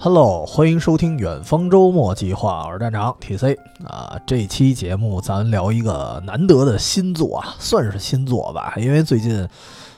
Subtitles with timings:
[0.00, 4.16] Hello，欢迎收听远方周末计划，我是站长 TC 啊。
[4.24, 9.48] 这期节目咱聊一个难得的新作啊，算是新作吧，因为最近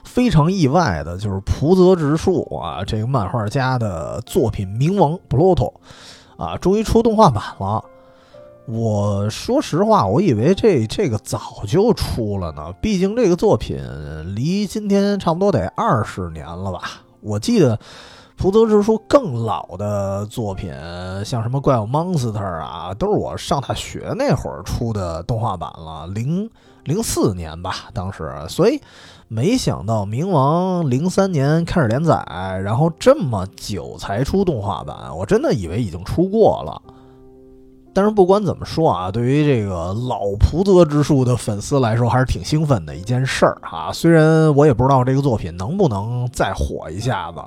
[0.03, 5.75] 非常意外的就是浦泽直树啊这个漫画家的作品《冥王 Pluto》
[6.43, 7.85] 啊，终于出动画版了。
[8.67, 13.79] 我说实话，我以为这这个早就出了呢，毕竟这个作品
[14.35, 17.03] 离今天差不多得二十年了吧？
[17.21, 17.79] 我记得
[18.41, 20.73] 浦泽直树更老的作品，
[21.27, 26.49] 像什么《怪物 Monster》啊，都是我上大学那会儿出的动画版了，零
[26.85, 28.35] 零四年吧，当时。
[28.49, 28.81] 所以
[29.29, 32.25] 没想到冥王零三年开始连载，
[32.65, 36.81] 然后这么久才出动画版，我真的以为已经出过了。
[37.93, 43.93] 但是不管怎么说啊，对于这个老蒲泽之树的粉丝来说，还是挺兴奋的一件事儿啊。
[43.93, 47.43] 虽然我也不知道这个作品能不能再火一下子。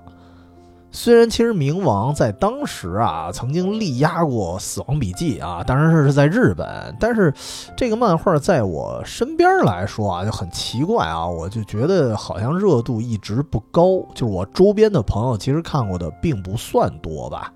[0.96, 7.34] 虽然其实冥王在当时啊曾经力压过《死亡笔记》啊，当然是在日本，但是
[7.76, 17.52] 这个漫画在我身边来说啊就很奇怪啊，我就觉得好像热度一直不高，就是我周边的朋友其实看过的并不算多吧。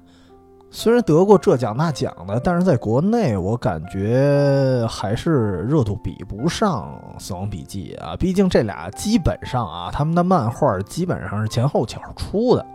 [0.71, 8.15] 虽然得过这奖那奖的，但是在国内我感觉还是热度比不上《死亡笔记》啊。
[8.17, 12.65] 毕竟这俩基本上啊，他们的漫画基本上是前后脚出的。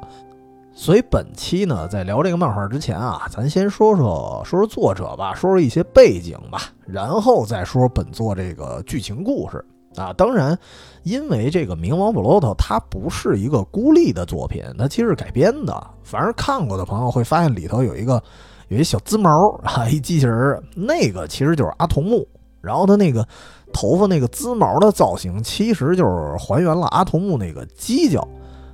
[0.75, 9.65] 所以本期呢，在聊这个漫画之前啊，咱先说说说说作者吧，说说一些背景吧，然后再说本作这个剧情故事。
[9.95, 10.59] 啊，当然，
[11.03, 15.87] 因为这个《冥王 Pluto》它不是一个孤立的作品，它其实是改编的。
[16.03, 18.21] 反正看过的朋友会发现里头有一个
[18.69, 19.31] 有一小滋毛
[19.63, 22.27] 啊，一机器人，那个其实就是阿童木。
[22.63, 23.27] 然后他那个
[23.71, 28.27] 头发那个滋毛的造型，其实就是还原了阿童木那个犄角。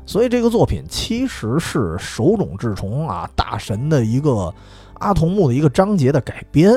[0.08, 4.52] 所以这个作品其实是手冢治虫啊大神的一个
[4.94, 6.72] 阿童木的一个章节的改编。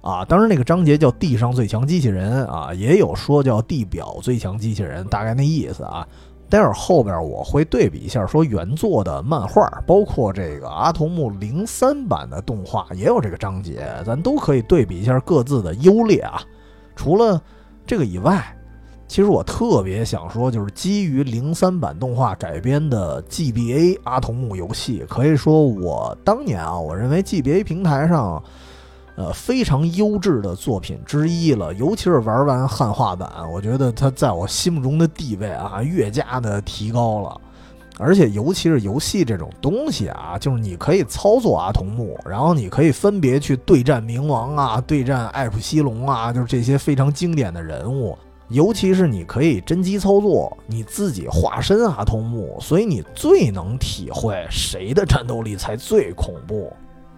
[0.00, 6.06] 啊，当然那个章节叫“地上最强机器人”啊，也有说叫“地表最强机器人”，大概那意思啊。
[6.50, 16.42] 待会儿后边我会对比一下，说原作的漫画，包括这个阿童木零三版的动画也有这个章节，咱都可以对比一下各自的优劣啊。
[16.94, 17.40] 除了
[17.86, 18.44] 这个以外，
[19.14, 28.42] 其实我特别想说，就是基于零三版动画改编的 GBA 阿童木游戏，可以说我当年啊，我认为 GBA 平台上。
[29.14, 37.40] 呃，非常优质的作品之一了，尤其是玩完汉化版，我觉得它在我心目中的地位啊，越加的提高了。
[37.96, 48.18] 而且，尤其是游戏这种东西啊，就是你可以操作阿童木，然后你可以分别去对战冥王啊，对战艾普西龙啊，就是这些非常经典的人物。
[48.48, 56.72] 尤其是你可以真机操作，你自己化身阿童木，所以你最能体会谁的战斗力才最恐怖。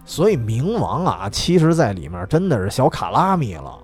[0.05, 3.77] 所以冥王啊，其实在里面真的是小卡拉米了。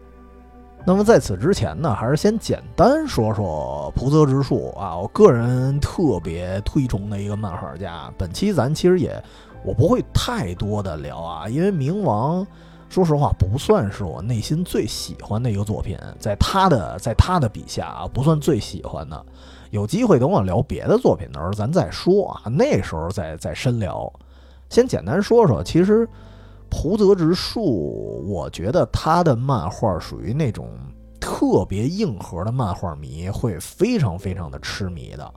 [0.86, 8.10] 那么在此之前呢，还是先简单说说浦泽直树啊，我个人特别推崇的一个漫画家。
[8.18, 9.22] 本期咱其实也
[9.66, 12.46] 我不会太多的聊啊，因为冥王
[12.94, 19.26] 说实话不算是我内心最喜欢的一个作品，在他的在他的笔下啊，不算最喜欢的。
[19.72, 24.14] 有机会等我聊别的作品的时候，咱再说啊，那时候再再深聊。
[24.70, 26.08] 先简单说说，其实
[26.70, 30.70] 蒲泽直树，我觉得他的漫画属于那种
[31.20, 35.34] 特别硬核的漫画迷会非常非常的痴迷的。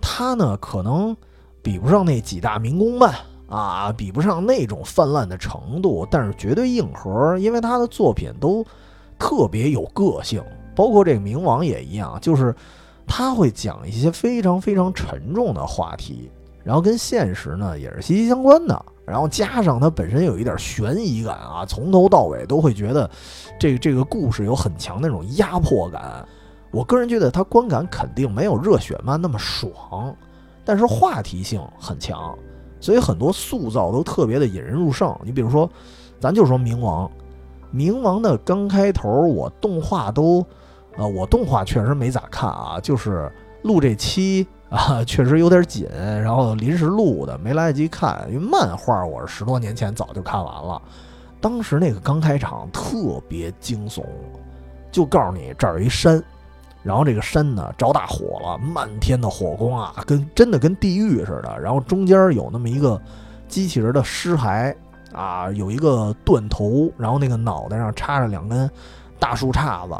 [0.00, 1.14] 他呢，可能
[1.62, 3.14] 比不上那几大民工漫
[3.50, 8.64] 啊，比不上那种泛滥的程度，但是绝对硬核，因为他的作品都
[9.18, 10.42] 特别有个性，
[10.74, 12.54] 包括这个冥王也一样，就是
[13.06, 16.30] 他会讲一些非常非常沉重的话题。
[16.62, 23.10] 然后跟现实呢也是息息相关的，然后加上他本身有一点悬疑感啊，从头到尾都会觉得
[23.58, 26.24] 这个这个故事有很强那种压迫感。
[26.70, 30.14] 我个人觉得他观感肯定没有热血漫那么爽，
[30.64, 32.38] 但是话题性很强，
[32.80, 35.14] 所以很多塑造都特别的引人入胜。
[35.22, 35.70] 你比如说，
[36.18, 37.10] 咱就说冥王，
[37.72, 40.44] 冥王的刚开头我动画都，
[40.96, 43.30] 呃，我动画确实没咋看啊，就是
[43.62, 44.46] 录这期。
[44.70, 48.24] 啊，确实有点紧，然后临时录的，没来得及看。
[48.28, 50.80] 因为漫画我是十多年前早就看完了，
[51.40, 54.04] 当时那个刚开场特别惊悚，
[54.92, 56.22] 就告诉你这儿有一山，
[56.82, 61.58] 然后这个山呢着大火了，漫天的火光啊，跟真的跟地狱似的。
[61.60, 63.00] 然后中间有那么一个
[63.48, 64.74] 机器人的尸骸
[65.12, 68.70] 啊，有一个断头，然后那个脑袋上插着两根
[69.18, 69.94] 大树杈子，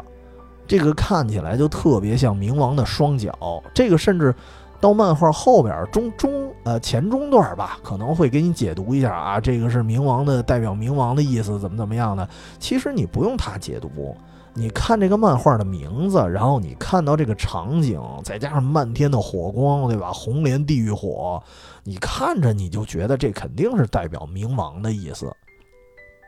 [0.67, 4.33] 这个看起来就特别像冥王的双脚，这个甚至。
[4.79, 12.27] 到漫画后边中中呃前中段吧，可能会给你解读一下啊，这个是冥王的代表，冥王的意思怎么怎么样的。
[12.57, 14.17] 其实你不用他解读，
[14.53, 20.11] 你看这个漫画的名字，然后你看到这个场景，再加上漫天的火光，对吧？
[20.11, 21.41] 红莲地狱火，
[21.83, 25.31] 你看着你就觉得这肯定是代表冥王的意思。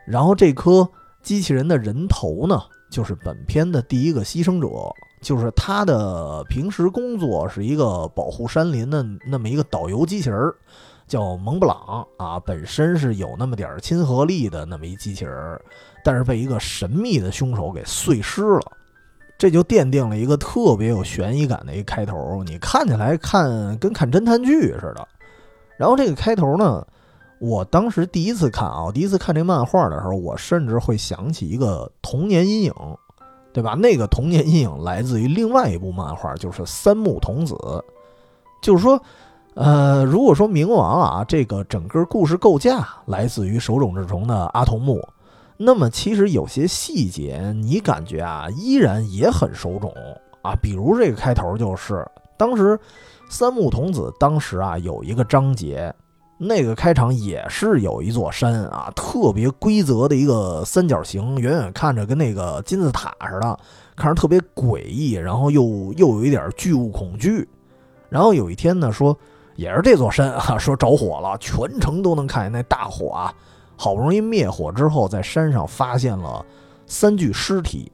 [0.06, 0.88] 然后这颗
[1.22, 2.60] 机器人的人头呢，
[2.90, 4.68] 就是本片的第一个牺牲者。
[5.22, 10.52] 就是他的平时工作是一个保护山林的那么一个导游机器人，
[11.06, 15.58] 叫蒙布朗啊，本身是有那么点亲和力的那么一机器人，
[16.04, 18.72] 但是被一个神秘的凶手给碎尸了，
[19.36, 22.44] 这就奠定了一个特别有悬疑感的一个开头。
[22.44, 25.08] 你看起来看跟看侦探剧似的。
[25.76, 26.86] 然后这个开头呢，
[27.40, 32.72] 我当时第一次看啊，第一次看这漫画的时候，我甚至会想起一个童年阴影。
[33.52, 33.76] 对吧？
[33.76, 37.54] 那个童年阴影来自于另外一部漫画，就是《三木童子》。
[38.60, 39.00] 就是说，
[39.54, 45.00] 呃，如果说冥王啊，这个整个故事构架来自于手冢治虫的阿童木，
[45.56, 49.92] 那么其实有些细节你感觉啊，依然也很手冢
[50.42, 50.54] 啊。
[50.60, 52.06] 比如这个开头就是，
[52.36, 52.78] 当时
[53.28, 55.94] 三木童子当时啊有一个章节。
[56.36, 63.56] 那个开场也是有一座山啊，特别规则的一个三角形，远远看着跟那个金字塔似的，
[63.94, 65.62] 看着特别诡异，然后又
[65.96, 67.48] 又有一点巨物恐惧。
[68.08, 69.16] 然后有一天呢，说
[69.54, 73.32] 也是这座山啊，说着火了，全程都能看见那大火啊。
[73.84, 76.42] 好不容易灭火之后，在山上发现了
[76.86, 77.92] 三具尸体。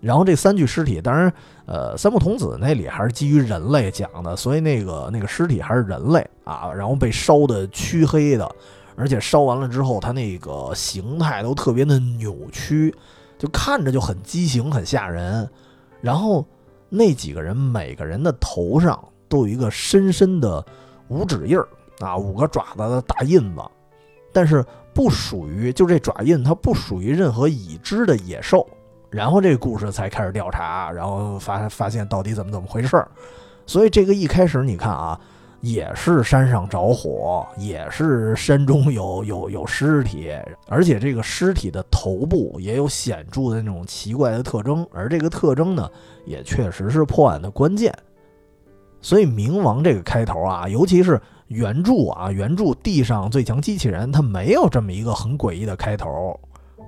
[0.00, 1.32] 然后这三具尸体，当然，
[1.66, 6.72] 呃，三木童子那里还是基于人类讲的，所以那个那个尸体还是人类啊。
[6.72, 8.50] 然后被烧的黢黑的，
[8.96, 12.92] 而且烧完了之后，他那个形态都特别的扭曲，
[13.38, 15.48] 就看着就很畸形、很吓人。
[16.00, 16.44] 然后
[16.88, 18.98] 那几个人每个人的头上
[19.28, 20.64] 都有一个深深的
[21.06, 21.68] 五指印儿
[22.00, 23.62] 啊，五个爪子的大印子，
[24.32, 28.66] 但是不属于，就这爪印它不属于任何已知的野兽。
[29.10, 33.08] 然后这个故事才开始调查，然后发发现到底怎么怎么回事儿。
[33.66, 35.20] 所以这个一开始你看啊，
[35.60, 40.32] 也是山上着火，也是山中有有有尸体，
[40.68, 45.90] 而且这个尸体的头部也有显著的那种奇怪的特征，而这个特征呢，
[46.24, 47.92] 也确实是破案的关键。
[49.02, 51.20] 所以冥王这个开头啊，尤其是
[51.50, 56.38] 原著啊，原著地上最强机器人，它没有这么一个很诡异的开头。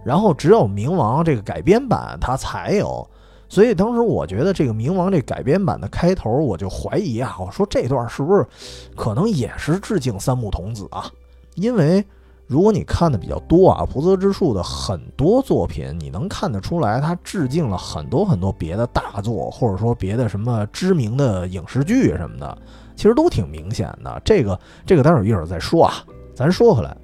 [0.04, 3.04] 然后只有冥王这个改编版它才有，
[3.48, 8.46] 所以当时我觉得这个冥王这改编版的开头，我就怀疑啊，我说这段是不是
[8.94, 11.10] 可能也是致敬三木童子啊？
[11.56, 12.04] 因为
[12.46, 22.58] 如果你看的比较多啊，菩泽之树的很多作品，你能看得出来，他致敬了很多很多别的大作，或者说别的什么知名的影视剧什么的，
[23.02, 24.22] 其实都挺明显的。
[24.24, 24.56] 这个
[24.86, 25.94] 这个待会儿一会儿再说啊，
[26.36, 26.96] 咱说回来，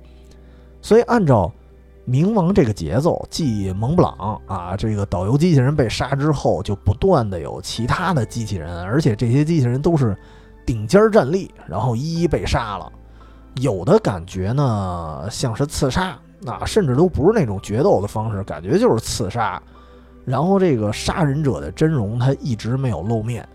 [0.81, 1.53] 所以按照。
[2.11, 10.17] 冥王这个节奏，继蒙布朗啊，这个导游机器人被杀之后，就不断的有其他的机器人，而且这些机器人都是
[10.65, 12.91] 顶尖战力，然后一一被杀了。
[13.57, 19.63] 有的感觉呢像是刺杀，啊，甚至都不是那种决斗的方式，感觉就是刺杀。
[20.25, 23.47] 然后这个杀人者的真容，他一直没有露面。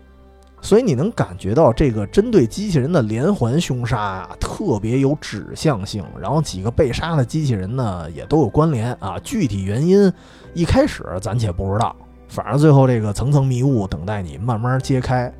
[0.64, 6.02] 所以你能感觉到这个针对机器人的连环凶杀啊，特别有指向性。
[6.18, 9.18] 然后几个被杀的机器人呢，也都有关联啊。
[9.22, 10.10] 具体原因
[10.54, 11.94] 一开始暂且不知道，
[12.28, 15.30] 反正最后这个层层迷雾等待你慢慢揭开。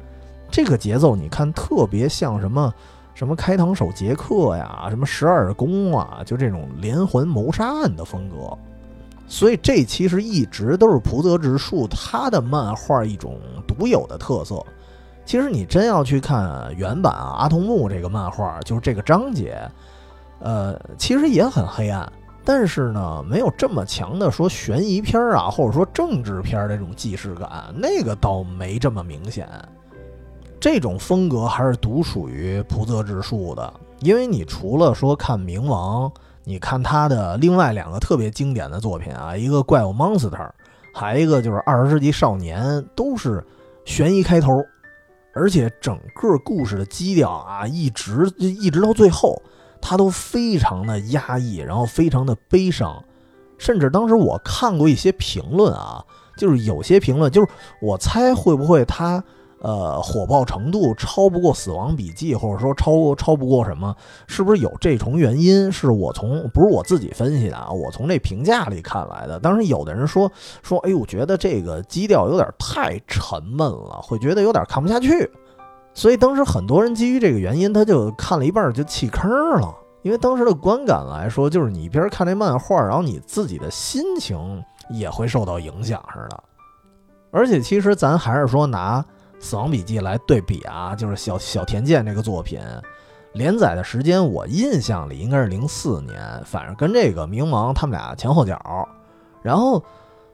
[0.51, 2.71] 这个节奏你看特别像什么
[3.15, 8.55] 什么开膛手杰克呀，什么十二宫啊，就这种连环谋杀案的风格。
[9.27, 14.63] 所以这其实一直都是蒲泽直树他的漫画一种独有的特色。
[15.25, 19.59] 其实你真要去看原版啊，阿童木这个漫画，就是这个章节，
[20.39, 22.11] 呃，其实也很黑暗，
[22.45, 29.49] 但是呢，没有这么强的说悬疑片啊，或者说政治片那种既视感，那个倒没这么明显。
[30.61, 36.11] 这种风格还是独属于蒲泽直树的，因为你除了说看冥王，
[36.45, 40.51] 你看他的另外两个特别经典的作品啊，一个怪物 Monster，
[40.93, 43.43] 还一个就是二十世纪少年，都是
[43.87, 44.63] 悬疑开头。
[45.35, 49.43] 而且整个故事的基调啊，一直一直到最后，
[49.81, 53.05] 他都非常的压抑，然后非常的悲伤。
[53.59, 56.05] 甚至当时我看过一些评论啊，
[56.37, 57.49] 就是有些评论，就是
[57.81, 59.23] 我猜会不会他
[59.65, 63.97] 呃火爆程度超不过《死亡笔记》，或者说超超不过什么？
[64.27, 65.73] 是不是有这重原因？
[65.73, 69.41] 是我从不是我自己分析的啊，我从这评价里看来的。
[69.41, 70.31] 当时有的人说
[70.63, 75.31] 说，哎，我觉得这个基调有点太沉闷了，会觉得有点看不下去。
[75.95, 79.31] 所以当时很多人基于这个原因，他就看了一半就弃坑
[79.61, 79.75] 了。
[80.03, 86.43] 因为当时的观感来说，就是你一边看这漫画，然后你自己的心情也会受到影响似的。
[87.31, 89.01] 而且其实咱还是说拿
[89.45, 92.59] 《死亡笔记》来对比啊，就是小小田健这个作品
[93.35, 98.59] 连载的时间，我印象里应该是零四年，反正跟这个冥王他们俩前后脚。
[99.43, 99.79] 然后《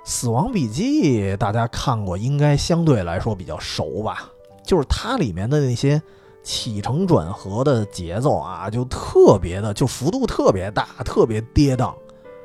[0.05, 4.31] 死亡笔记》大家看过，应该相对来说比较熟吧？
[4.65, 6.01] 就是它里面的那些。
[6.43, 11.93] 起承转合的节奏啊，就特别的，就幅度特别大，特别跌宕。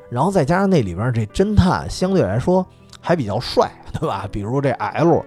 [0.09, 2.63] 然后再加上那里边这侦探相对来说
[2.99, 4.27] 还比较帅，对吧？
[4.29, 5.25] 比如这 L，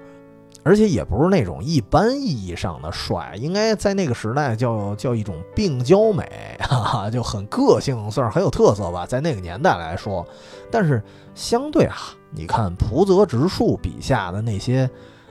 [0.68, 6.28] 而且也不是那种一般意义上的帅，应该在那个时代叫叫一种病娇美，
[6.60, 10.26] 哈哈，就很个性，算是很有特色吧，在那个年代来说。
[10.70, 11.02] 但是
[11.34, 11.96] 相对啊，
[12.30, 14.90] 你看浦泽直树笔下的那些，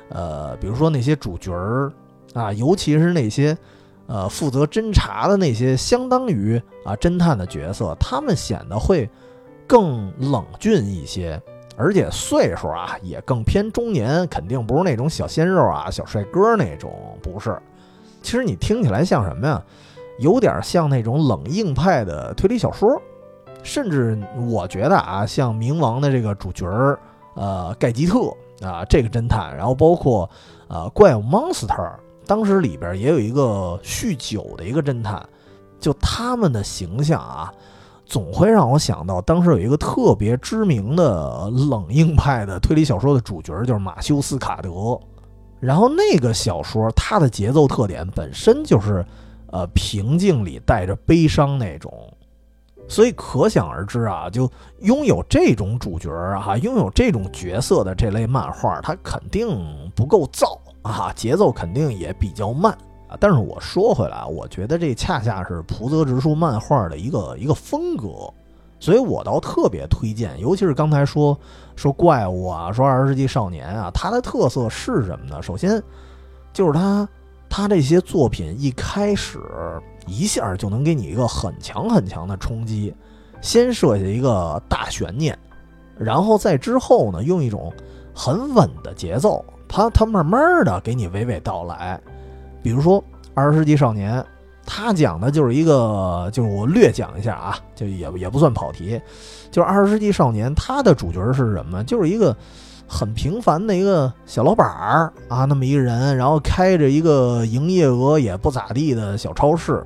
[0.10, 1.92] 呃，比如说那些主角儿。
[2.34, 3.58] 啊，尤其是那些，
[4.06, 9.10] 呃，负责侦查的那些相当于啊侦探的角色，他们显得会
[9.66, 11.42] 更冷峻一些，
[11.78, 16.92] 而且岁数啊也更偏中年，肯定不是那种小鲜肉啊、小帅哥那种，
[17.22, 17.58] 不是。
[18.22, 19.64] 其实你听起来像什么呀？
[20.20, 23.00] 有点像那种冷硬派的推理小说，
[23.62, 24.18] 甚至
[24.50, 27.00] 我觉得啊，像冥王的这个主角儿，
[27.36, 28.34] 呃，盖吉特
[28.66, 30.28] 啊，这个侦探，然后包括
[30.68, 31.92] 呃怪物 monster。
[32.26, 35.24] 当时里边也有一个酗酒的一个侦探，
[35.80, 37.54] 就他们的形象啊，
[38.08, 44.98] 总会让我想到当时有一个特别知名的冷硬派的推理小说的主角，就是马修斯卡德。
[45.60, 49.06] 然后那个小说它的节奏特点本身就是，
[49.52, 51.92] 呃，平静里带着悲伤那种，
[52.88, 54.50] 所以可想而知啊，就
[54.82, 59.48] 拥有这种主角啊，拥有这种角色的这类漫画，它肯定
[59.96, 60.58] 不够燥。
[60.84, 68.32] 啊，节奏肯定也比较慢啊，但是我说回来，我觉得这恰恰是浦泽直树漫画的一个一个风格，
[68.80, 70.38] 所以我倒特别推荐。
[70.40, 71.38] 尤其是刚才说
[71.76, 75.42] 说怪物啊，说二十世纪少年啊，它的特色是什么呢？
[75.42, 75.82] 首先
[76.52, 77.08] 就是它
[77.50, 79.40] 它这些作品一开始
[80.06, 82.94] 一下就能给你一个很强很强的冲击，
[83.42, 85.38] 先设下一个大悬念，
[85.98, 87.72] 然后在之后呢，用一种
[88.14, 89.44] 很稳的节奏。
[89.70, 92.00] 他他慢慢的给你娓娓道来，
[92.62, 93.02] 比如说
[93.34, 94.20] 《二十世纪少年》，
[94.66, 99.00] 他讲的就是一个，就是我略讲一下啊，就也也不算跑题，
[99.50, 101.84] 就是《二十世纪少年》，他的主角是什么？
[101.86, 102.36] 就是一个
[102.88, 109.86] 很平凡的一个小老板儿啊，那么一个人，然后开着一个营业额也不咋地的小超市，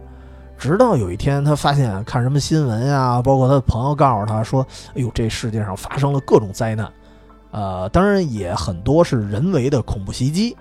[0.58, 6.92] 直到有一天他发现看什么新闻呀，包括他的朋友告诉他说，哎呦，这世界上发生了各种灾难。
[7.52, 10.56] 呃，当然也很多是人为的恐怖袭击，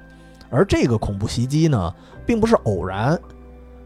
[0.51, 1.95] 而这个恐怖袭击呢，
[2.27, 3.19] 并不是偶然。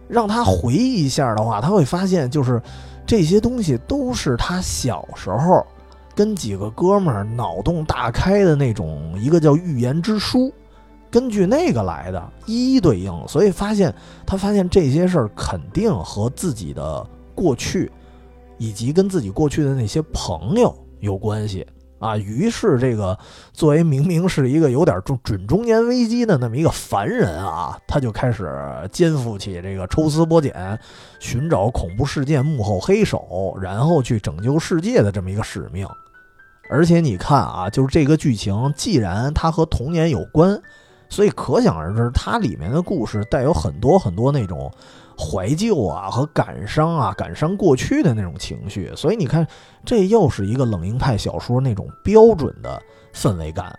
[0.06, 2.60] 让他回忆一下的话，他会发现，就是
[3.06, 5.66] 这些东西都是他小时候
[6.14, 10.52] 跟几个哥们儿脑洞大开的那种一个叫预言之书，
[11.10, 13.12] 根据那个来的，一一对应。
[13.26, 13.92] 所以发现
[14.26, 17.04] 他发现这些事儿肯定和自己的
[17.34, 17.90] 过去，
[18.58, 21.66] 以及跟自己过去的那些朋友有关系。
[21.98, 23.18] 啊，于是这个
[23.52, 28.52] 作为明明是一个有点中准中年危机的那么一个凡人啊，他就开始
[28.92, 30.78] 肩负起这个抽丝剥茧、
[31.18, 35.86] 寻找恐怖事件幕后黑手，然后去拯救世界的这么一个使命。
[36.68, 40.60] 而且你看啊，就是这个剧情，既然它和童年有关，
[41.08, 44.70] 所以可想而知，它里面的故事带有很多很多那种。
[45.16, 49.46] 怀旧啊和感伤啊，感伤过去的那种情绪，所以你看，
[49.84, 52.82] 这又是一个冷硬派小说那种标准的
[53.14, 53.78] 氛围感。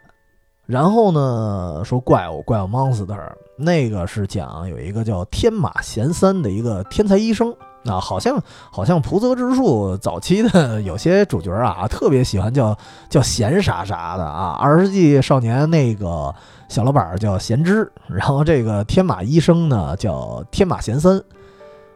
[0.65, 3.19] 然后呢，说怪物怪物 monster，
[3.57, 12.75] 那个是讲有一个叫天马贤三的一个天才医生啊，好像好像浦泽直树早期的有些主角啊，特别喜欢叫
[13.09, 14.57] 叫闲啥啥的啊。
[14.59, 16.33] 二十世纪少年那个。
[16.67, 21.21] 小老板叫贤之，然后这个天马医生呢叫天马贤三，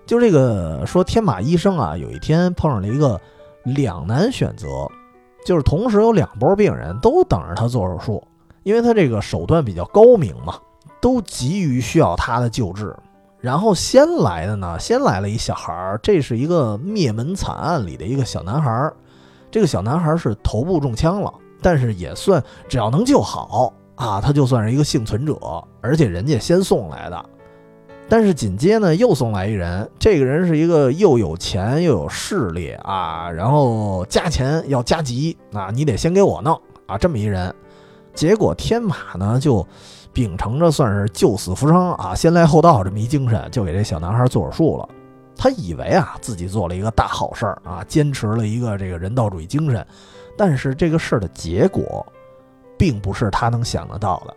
[0.05, 3.19] 就这个说天马医生啊，有一天碰上了一个
[3.63, 4.67] 两难选择，
[5.45, 8.23] 就是同时有两波病人都等着他做手术，
[8.63, 10.55] 因为他这个手段比较高明嘛，
[11.01, 12.95] 都急于需要他的救治。
[13.41, 18.93] 然后先来的呢，先来了一小孩儿，这是一个灭门惨案里的一个小男孩儿，
[19.49, 23.73] 这个小男孩儿是头部中枪了，但是也算只要能救好。
[24.00, 25.38] 啊，他就算是一个幸存者，
[25.82, 27.25] 而且人家先送来的。
[28.08, 37.53] 但是紧接呢，又送来一人，这个人是一个又有钱又有势力啊，然后加钱要加急啊，你得先给我弄啊，这么一人。
[38.13, 39.68] 结果天马呢就
[40.13, 44.88] 秉承着算是救死扶伤啊、先来后到这么一精神，就给这小男孩做手术了。
[45.36, 49.86] 他以为啊自己做了一个大好事儿啊，坚持了一个这个人道主义精神，
[50.38, 52.06] 但是这个事儿的结果，
[52.79, 54.33] 并不是他能想得到的。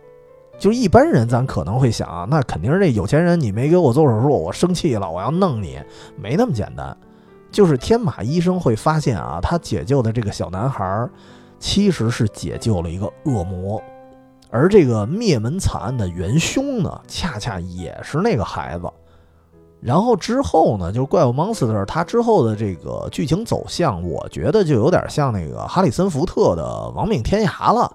[0.59, 5.79] 就一般人，咱可能会想啊，那肯定是这有钱人，你没给我做手术，我生气了，我要弄你，
[6.15, 6.95] 没那么简单。
[7.51, 11.09] 就是天马医生会发现啊，他解救的这个小男孩，
[11.59, 13.81] 其实是解救了一个恶魔，
[14.49, 18.89] 而这个灭门惨案的元凶呢，恰恰也是那个孩子。
[19.81, 27.91] 然后之后呢，就是怪物 monster，他之后的这个剧情走向，我觉得就有点像那个哈里森福特的《亡命天涯》了。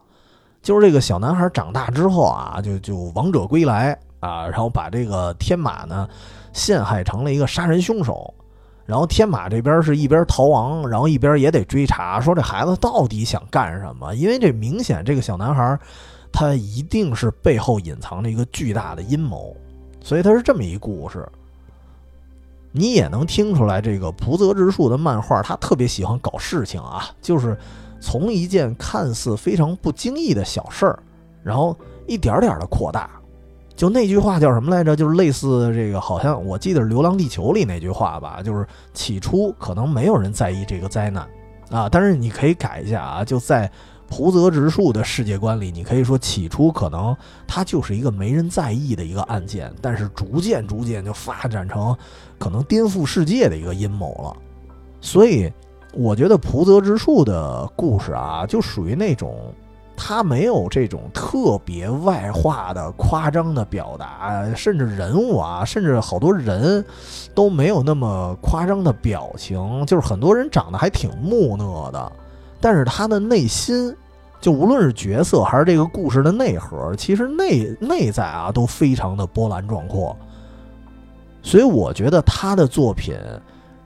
[0.62, 6.08] 就是这个小男孩长大之后啊，就就王者归来啊，然后把这个天马呢
[6.52, 8.34] 陷害成了一个杀人凶手。
[8.84, 14.14] 然后天马这边是一边逃亡，然后一边也得追查，说这孩子到底想干什么？
[14.14, 15.78] 因为这明显这个小男孩，
[16.32, 19.54] 他一定是背后隐藏着一个巨大的阴谋，
[20.02, 21.28] 所以他是这么一故事。
[22.72, 27.58] 你也能听出来，这个浦泽直树的漫画，他特别喜欢搞事情啊，就是
[28.00, 30.98] 从一件看似非常不经意的小事儿，
[31.42, 31.76] 然后
[32.06, 33.10] 一点点的扩大。
[33.76, 34.96] 就那句话叫什么来着？
[34.96, 38.42] 就是类似这个，好像我记得《流浪地球》里那句话吧。
[38.42, 41.28] 就是起初可能没有人在意这个灾难
[41.70, 43.70] 啊，但是你可以改一下啊，就在
[44.08, 51.96] 蒲泽直树的世界观里，你可以说起初可能它就是一个没人在意的一个案件，但是逐渐逐渐就发展成
[52.36, 54.36] 可能颠覆世界的一个阴谋了。
[55.00, 55.52] 所以
[55.92, 59.36] 我觉得菩泽直树的故事啊，就属于那种。
[60.00, 66.84] 他没有这种特别外化的夸张的表达，甚至人物啊，甚至好多人
[67.34, 72.12] 都没有那么夸张的表情，就是很多人长得还挺木讷的，
[72.60, 73.92] 但是他的内心，
[74.40, 80.16] 就无论是角色还是这个故事的内核，其实内内在啊都非常的波澜壮阔，
[81.42, 83.16] 所以我觉得他的作品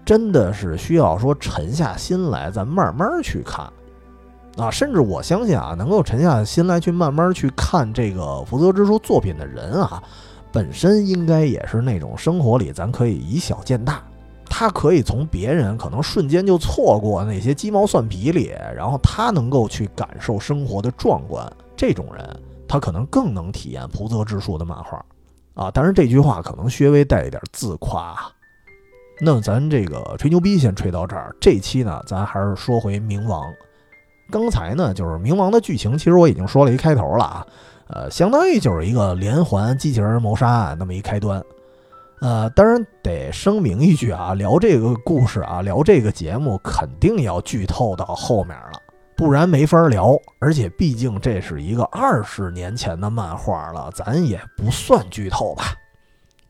[0.05, 3.71] 真的是需要说沉下心来，咱慢慢去看。
[4.59, 10.03] 啊，甚至我相信啊，能够沉下心来去慢慢去看这个福泽之书作品的人啊，
[10.53, 14.03] 本身应该也是那种生活里咱可以以小见大，
[14.45, 25.03] 他可以从别人可能瞬间就错过那些鸡毛蒜皮里，然后他能够去感受生活的壮观，这种人他可能更能体验福泽之书的漫画
[25.55, 25.71] 啊。
[25.71, 28.15] 当然这句话可能稍微带一点自夸。
[29.25, 33.45] 那咱这个吹牛逼先吹到这儿，这期呢，咱还是说回冥王。
[34.33, 37.47] 刚才呢，就是冥王的剧情，其实我已经说了一开头了啊，
[37.87, 41.41] 呃，相当于就是一个连环机器人谋杀案那么一开端，
[42.21, 48.73] 呃，当然得声明一句啊，聊这个故事啊，聊这个节目肯定要剧透到后面了，
[49.17, 50.19] 不然没法聊。
[50.41, 55.67] 而且毕竟这是一个二十年前的漫画了，咱也不算剧透吧。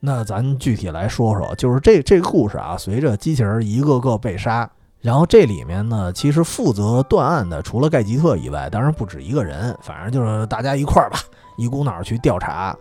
[0.05, 4.69] 那咱具体来说说，就是这这个故事啊，随着机器人一个个被杀。
[4.99, 11.19] 然后这里面呢，其实负责断案的除了盖吉特以外，当然不止一个人，反正就是大家一块儿吧，
[11.57, 12.75] 一股脑去调查，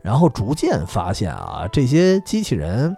[0.00, 2.96] 然后逐渐发现啊，这些机器人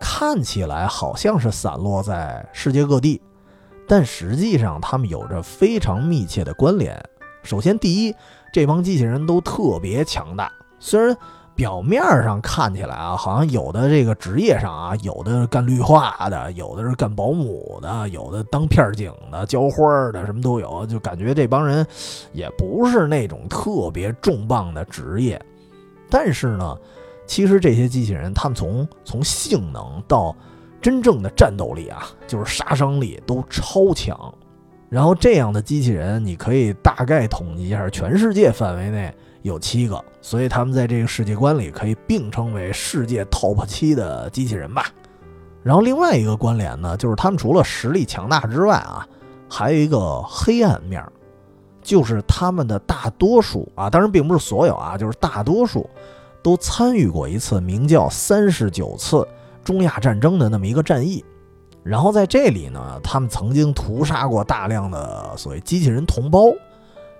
[0.00, 3.22] 看起来好像是散落在世界各地，
[3.86, 7.00] 但实际上他们有着非常密切的关联。
[7.44, 8.12] 首先，第一，
[8.52, 11.16] 这帮机器人都特别强大，虽然。
[11.56, 20.84] 表面上看起来啊，好像有的这个职业上啊，有的干绿化的，有的是干保姆的，有的当片警的、浇花的，什么都有。
[20.84, 21.84] 就感觉这帮人
[22.32, 25.40] 也不是那种特别重磅的职业。
[26.10, 26.76] 但是呢，
[27.26, 30.36] 其实这些机器人，他们从从性能到
[30.82, 34.32] 真正的战斗力啊，就是杀伤力都超强。
[34.90, 39.12] 然后这样的机器人，你可以大概统计一下，全世界范围内。
[39.46, 44.86] 有七个，所以他们在这个世界观里可以并称为世界 TOP 七的机器人吧。
[45.62, 49.06] 然后另外一个关联呢，就是他们除了实力强大之外啊，
[49.48, 51.04] 还有一个黑暗面，
[51.80, 55.88] 就是他们的大多数啊，当然并不是所有啊，就是大多数
[56.42, 59.26] 都参与过一次名叫三十九次
[59.64, 61.24] 中亚战争的那么一个战役。
[61.84, 66.40] 然后在这里呢，他们曾经屠杀过大量的所谓机器人同胞。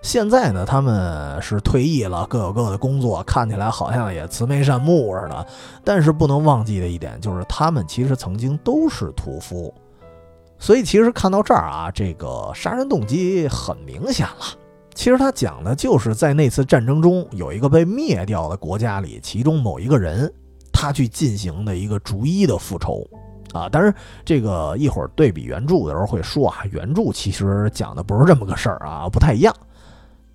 [0.07, 5.45] 现在呢，他们是退役了，各有各的工作，看起来好像也慈眉善目似的。
[5.83, 9.75] 但是不能忘记的一点就是，他们其实曾经都是屠夫。
[10.61, 14.45] 所以其实看到这儿啊，这个杀人动机很明显了。
[14.95, 20.33] 其实他讲的就是在那次战争中，有一个被灭掉的国家里，其中某一个人，
[20.73, 23.05] 他去进行的一个逐一的复仇
[23.53, 23.69] 啊。
[23.69, 23.92] 当然，
[24.25, 29.53] 这个一会儿对比原著的时候会说啊，原著其实讲的不是这么个事儿啊，不太一样。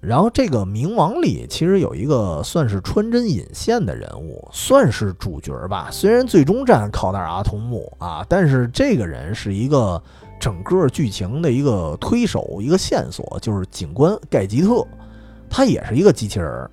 [0.01, 5.89] 然后这个冥王里其实有一个算是穿针引线的人物，算是主角吧。
[5.91, 10.01] 虽然最终战靠的是阿童木啊，但是这个人是一个
[10.39, 14.83] 整个剧情的一个推手、一个线索，就是警官盖吉特，
[15.47, 16.69] 他也是一个机器人。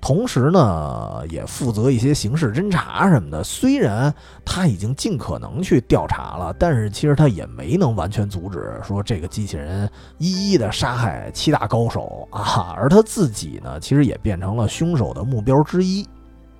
[0.00, 3.42] 同时呢，也负责一些刑事侦查什么的。
[3.42, 12.74] 虽然他已经尽可能去调查了，但是其实他也没能完全阻止说这个机器人一一的杀害七大高手啊。
[12.78, 16.06] 而他自己呢，其实也变成了凶手的目标之一。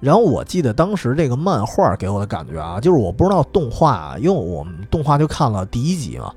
[0.01, 6.33] 然后我记得当时这个漫画给我的感觉啊，就是我不知道动画，因为我们动画就看了第一集嘛。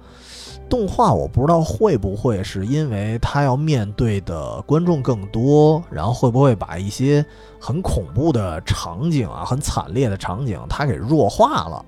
[0.71, 7.23] 动画我不知道会不会是因为他要面对的观众更多，然后会不会把一些
[7.60, 11.86] 很恐怖的场景啊、很惨烈的场景他给弱化了。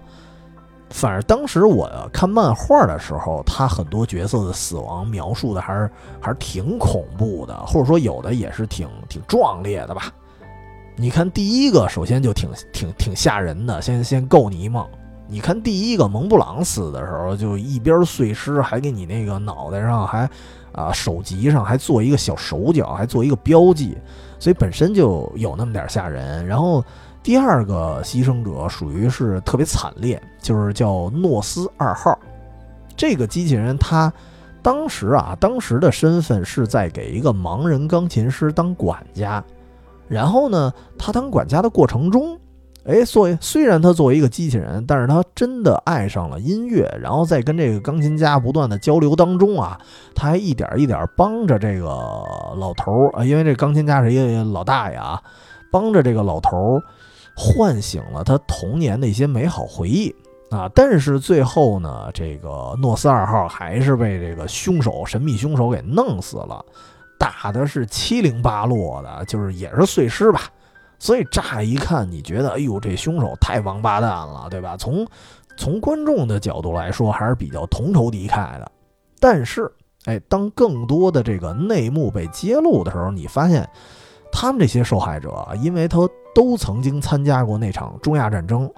[0.89, 10.11] 反正当时我看漫画的时候，他很多角色的死亡描述的还是还是挺恐怖的，或者说有的也是挺挺壮烈的吧。
[10.97, 14.85] 你看第一个，首先就挺挺挺吓人的，先先够你一梦。
[15.25, 20.29] 你看，第一个蒙布朗死的时候，就一边碎尸，还给你那个脑袋上还，
[20.73, 23.97] 啊手级上还做一个小手脚，还做一个标记，
[24.37, 26.45] 所以本身就有那么点吓人。
[26.45, 26.83] 然后
[27.23, 32.19] 第二个牺牲者属于是特别惨烈，就是叫诺斯二号，
[32.95, 34.11] 这个机器人他
[34.61, 39.43] 当时啊，当时的身份是在给一个盲人钢琴师当管家，
[40.07, 42.37] 然后呢，他当管家的过程中。
[42.85, 49.79] 哎，所以虽然他作为一个机器人，但是他真的爱上了音乐，然后在跟这个钢琴家不断的交流当中啊，
[50.13, 55.21] 他还一点一点帮着这个老头儿啊，因为这钢琴家是一个老大爷啊，
[55.71, 56.83] 帮着这个老头儿
[57.37, 60.13] 唤醒了他童年的一些美好回忆
[60.49, 60.69] 啊。
[60.75, 66.63] 但是最后呢，这个诺斯二号还是被这个凶手神秘凶手给弄死了，
[67.17, 70.41] 打的是七零八落的，就是也是碎尸吧。
[71.03, 74.77] 所以乍一看，你觉得，哎呦，这凶手太王八蛋了，对吧？
[74.77, 75.05] 从
[75.57, 78.71] 从观众的角度来说，还是比较同仇敌忾的。
[79.19, 79.69] 但是，
[80.05, 83.67] 哎，当更多的这个内幕被揭露的时候，你发现，
[84.31, 85.97] 他们这些受害者，因为他
[86.33, 88.71] 都曾经参加过那场中亚战争，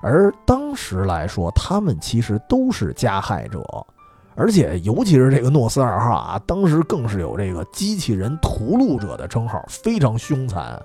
[0.00, 3.62] 而当时来说，他们其实都是加害者，
[4.34, 10.80] 而且尤其是这个诺斯二号啊，当时更是有这个机器人屠戮者的称号，非常凶残。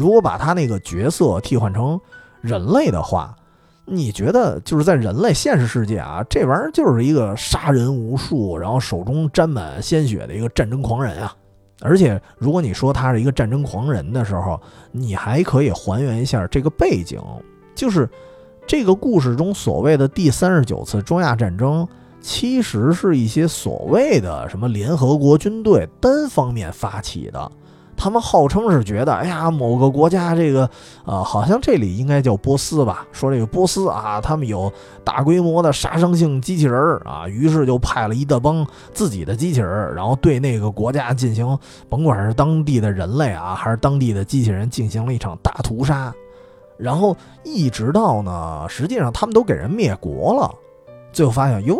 [0.00, 2.00] 如果把他那个角色替换成
[2.40, 3.36] 人类的话，
[3.84, 11.36] 你觉得就是在人类现实世界啊，这玩意儿就是一个杀人无数，然后手中沾满鲜血的一个战争狂人啊！
[11.82, 14.58] 而且，如果你说他是一个战争狂人的时候，
[14.90, 17.20] 你还可以还原一下这个背景，
[17.74, 18.08] 就是
[18.66, 21.86] 这个故事中所谓的第三十九次中亚战争，
[22.22, 27.52] 其实是一些所谓的什么联合国军队单方面发起的。
[28.02, 30.68] 他们号称是觉得，哎呀，某个国家这个，
[31.04, 33.06] 呃，好像这里应该叫波斯吧？
[33.12, 34.72] 说这个波斯啊，他们有
[35.04, 41.58] 大规模的杀伤性机器人儿啊，于是就派了一大帮自己的机器人儿，然后对那个国家进行，
[41.90, 46.10] 甭管是当地的人类啊，还是当地的机器人，进行了一场大屠杀。
[46.78, 50.50] 然后一直到呢，实际上他们都给人灭国了，
[51.12, 51.78] 最后发现，哟，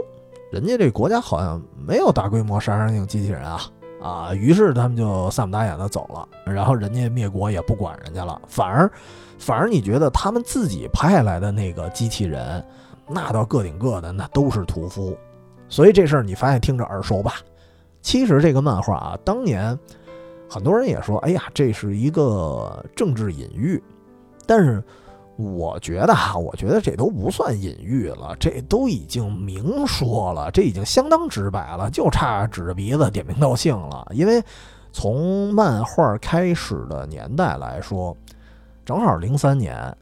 [0.52, 3.62] 人家这国家好像没有大规模杀伤性机器人啊。
[4.02, 8.90] 啊，于是他们就散不打眼的走了，然后人家灭国也不管人家了，反而，
[9.38, 12.64] 反而你觉得他们自己派来的那个机器人，
[13.06, 15.16] 那倒个顶个的，那都是屠夫，
[15.68, 17.34] 所以这事儿你发现听着耳熟吧？
[18.00, 19.78] 其实这个漫画啊，当年
[20.48, 23.82] 很多人也说，哎呀，这是一个政治隐喻，
[24.46, 24.82] 但是。
[25.40, 34.06] 我觉得哈，我觉得这都不算隐喻了，这都已经明说了，这已经相当直白了，就差指着鼻子点名道姓了。
[34.12, 34.42] 因为
[34.92, 38.16] 从漫画开始的年代来说，
[38.84, 39.96] 正好零三年，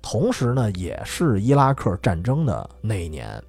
[0.00, 3.42] 同时呢也是伊拉克战争的那一年，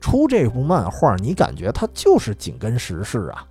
[0.00, 3.46] 出这部漫画，你感觉它就是紧跟时事啊。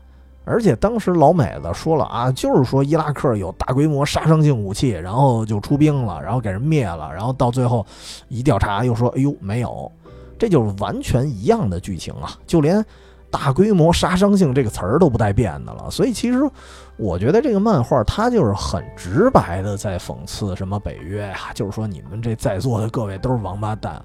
[0.45, 7.85] 而且当时老美子说了啊，就是说伊拉克有大规模杀伤性武器，然后就出兵了，然后给人灭了，然后到最后
[8.29, 9.91] 一调查又说，哎呦没有，
[10.37, 12.85] 这就是 完全一样的剧情啊，就连
[13.31, 15.89] 大规模杀伤性这个词儿都不带变的了。
[15.89, 16.47] 所以其实
[16.95, 24.01] 我觉得这个漫画它就是很直白的在讽刺什么北约呀，就是说你们这在座的各位都是王八蛋。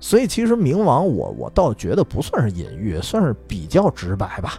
[0.00, 4.54] 所以其实冥王我我倒觉得不算是隐喻，算是比较直白吧。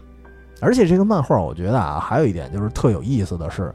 [0.62, 3.74] 而且这个漫画，我觉得啊，还有一点就是特有意思的是，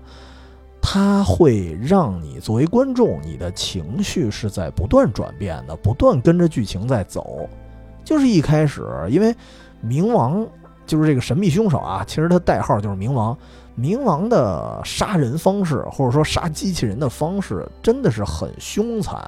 [0.80, 7.48] 它会让你作为观众，你的情绪是在不断转变的，不断跟着剧情在走。
[8.04, 9.34] 就是一开始，因为
[9.82, 10.46] 冥王
[10.86, 13.36] 就是这个神秘凶手啊，其实他代号就是冥王。
[13.76, 19.18] 冥王的杀人方式，或者说杀机器人的方式，真的是很凶残，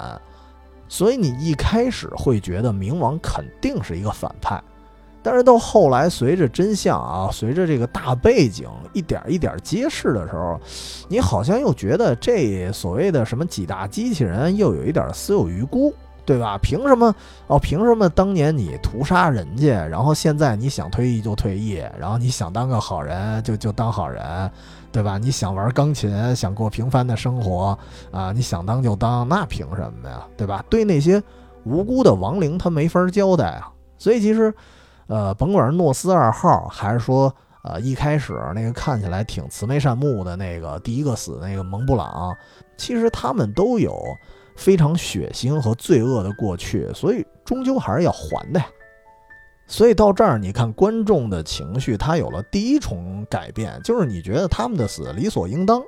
[0.89, 4.63] 所以你一开始会觉得冥王肯定是一个反派。
[5.27, 10.57] 但是到后来，随着真相啊，随着这个大背景一点一点揭示的时候，
[11.09, 15.93] 你好像又觉得这所谓的什么几大机器人又有一点死有余辜，
[16.25, 16.57] 对吧？
[16.63, 17.13] 凭什么？
[17.49, 24.49] 哦，凭什么当年你屠杀人家，然后现在你想退役就退役，然后你想当个好人就就当好人，
[24.93, 25.19] 对吧？
[25.19, 27.77] 你想玩钢琴，想过平凡的生活
[28.13, 30.25] 啊，你想当就当，那凭什么呀？
[30.37, 30.65] 对吧？
[30.71, 31.21] 对那些
[31.65, 33.73] 无辜的亡灵，他没法交代啊。
[33.99, 34.55] 所以其实。
[35.09, 42.37] 呃，甭管是诺斯二号，还是说，呃，一开始那个看起来挺慈眉善目的那个第一个死那个蒙布朗，
[42.77, 44.03] 其实他们都有
[44.57, 48.67] 非常血腥和罪恶的过去，所以终究还是要还的呀。
[49.69, 55.83] 所以到这儿，你看观众的情绪，他有了第一重改变，就是你觉得他们的死理所应当，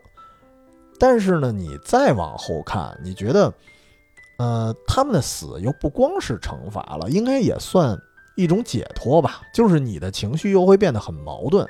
[0.98, 3.52] 但是呢，你再往后看，你觉得，
[4.38, 7.96] 呃，他们的死又不光是惩罚了，应该也算。
[8.38, 11.66] 一种解脱吧，就是你的情绪又会变得很矛盾，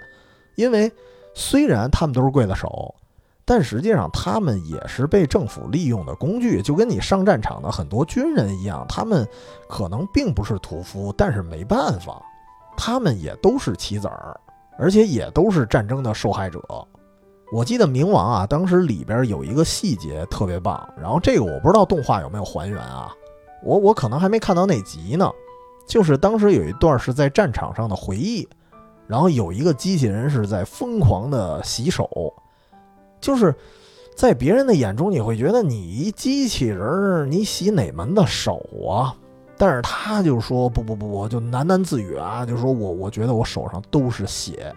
[0.54, 0.92] 因为
[1.34, 2.94] 虽然他们都是刽子手，
[3.46, 9.26] 但实际上他们也是被政府利用的工具，就跟你上战场的很多军人一样，他们
[9.66, 12.22] 可能并不是屠夫，但是没办法，
[12.76, 14.38] 他们也都是棋子儿，
[14.78, 16.60] 而且也都是战争的受害者。
[17.50, 23.10] 我记得冥王啊，当时里边有一个细节特别棒，然后这个我不知道动画有没有还原啊，
[23.64, 25.32] 我我可能还没看到那集呢。
[25.88, 28.46] 就是当时有一段是在战场上的回忆，
[29.06, 32.06] 然后有一个机器人是在疯狂的洗手，
[33.22, 33.54] 就是
[34.14, 39.16] 在别人的眼中你会觉得你一机器人你洗哪门的手啊？
[39.56, 44.70] 但是他就说不不不不，就喃喃自语啊，就说我我觉得我手上都是血，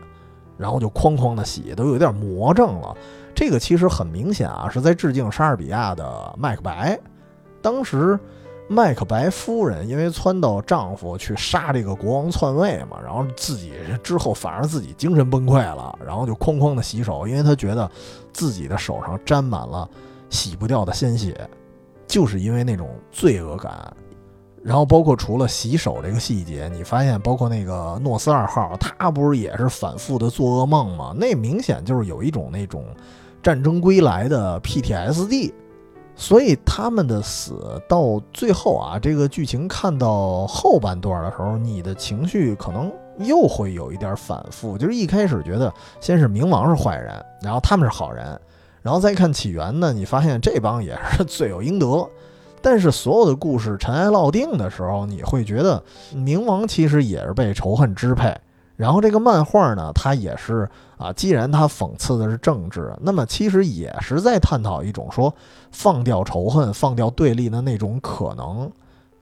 [0.58, 2.95] 然后就哐哐的洗，都有点魔怔了。
[3.36, 6.97] 这个其实很明显啊，是在致敬莎士比亚的麦克白，
[7.62, 8.17] 当时。
[8.72, 17.92] 麦克白夫人因为撺掇丈夫去杀这个国王篡位嘛，然后自己之后反而自己精神崩溃了，然后就哐哐的洗手，因为她觉得
[18.32, 19.90] 自己的手上沾满了
[20.30, 21.38] 洗不掉的鲜血，
[22.08, 23.94] 就是因为那种罪恶感。
[24.64, 31.14] 然后包括除了洗手这个细节，你发现包括那个诺斯二号，他不是也是反复的做噩梦吗？
[31.18, 32.86] 那明显就是有一种那种
[33.44, 35.52] 战争归来的 PTSD。
[36.15, 44.78] 所以他们的死到最后啊，这个剧情看到后半段的时候，你的情绪可能又会有一点反复。
[44.78, 48.39] 就是一开始觉得先是冥王是坏人，然后他们是好人，
[48.82, 52.08] 然后再看起源呢，你发现这帮也是罪有应得。
[52.62, 58.32] 但是所有的故事尘埃落定的时候，你会觉得冥王其实也是被仇恨支配。
[58.76, 65.32] 然后这个漫画呢，它也是啊，既然它讽刺的是政治，那么其实也是在探讨一种说
[65.72, 68.72] 放掉仇恨、放掉对立的那种可能。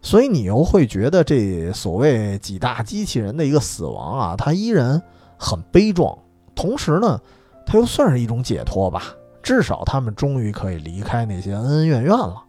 [0.02, 5.02] 所以你又会觉得这所谓几大机器人的一个死亡啊，它依然
[5.38, 6.18] 很悲壮。
[6.56, 7.20] 同时呢，
[7.66, 9.04] 它又算是一种解脱吧，
[9.44, 12.44] 至少他们终于可以离开那些恩恩怨怨了。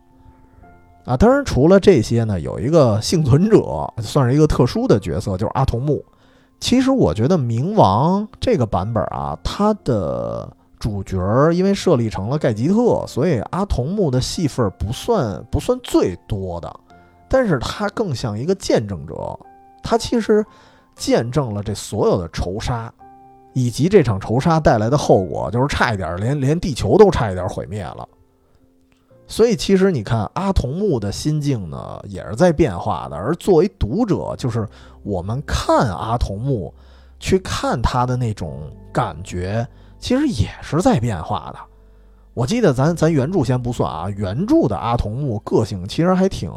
[1.05, 6.05] 啊，当然除了这些呢，有一个幸存者，算是一个特殊的角色，就是阿童木。
[6.61, 11.16] 其实我觉得冥王这个版本啊，它的主角
[11.53, 16.81] 因为设立成了盖吉特，所以阿童木的戏份不算不算最多的，
[17.29, 19.38] 但是他更像一个见证者，
[19.83, 20.45] 他其实
[20.97, 22.93] 见证了这所有的仇杀，
[23.53, 28.09] 以及这场仇杀带来的后果，就是差一点连连地球都差一点毁灭了。
[29.27, 33.14] 所以其实你看阿童木的心境呢，也是在变化的。
[33.14, 34.66] 而作为读者，就是
[35.03, 36.75] 我们看阿童木，
[37.21, 38.62] 去看他的那种
[38.93, 39.64] 感觉，
[40.01, 41.59] 其实也是在变化的。
[42.35, 46.51] 我记得咱咱原著先不算啊，原著的阿童木个性其实还挺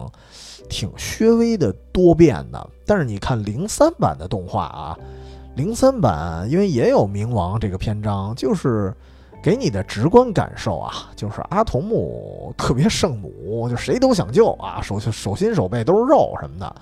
[0.70, 2.70] 挺略微的多变的。
[2.86, 4.98] 但是你看零三版的动画啊，
[5.56, 8.92] 零三版因为也有冥王这个篇章，就是。
[9.44, 16.76] 给你的直观感受啊，就是阿童木 特别圣母，就谁都想救啊，手手心手背都是肉什么的。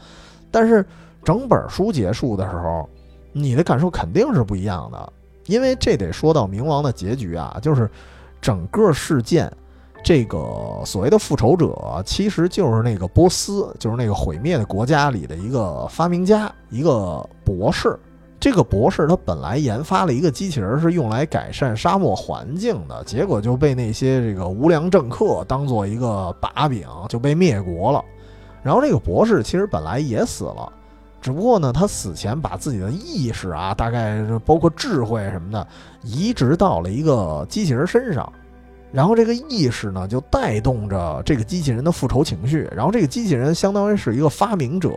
[0.52, 0.86] 但是
[1.24, 2.88] 整本书结束的时候，
[3.32, 5.14] 你的感受肯定是不一样的，
[5.46, 7.90] 因为这得说到冥王的结局啊，就是
[8.42, 9.52] 整个事件，
[10.04, 18.00] 这个所谓的复仇者其实就是那个波斯，就是那个毁灭的国家里的一个发明家，一个博士。
[18.40, 28.04] 这个博士他本来研发了一个机器人，是用来改善沙漠环境的，结果就被那些这个无良政客当做一个把柄，就被灭国了。
[28.64, 30.74] 然后这个博士其实本来也死了，
[31.22, 35.68] 只不过呢，他死前把自己的意识啊，大概包括智慧什么的，
[36.04, 38.34] 移植到了一个机器人身上，
[38.92, 44.90] 然后这个意识呢，就带动着这个机器人的复仇情绪，然后这个机器人相当于是一个发明者，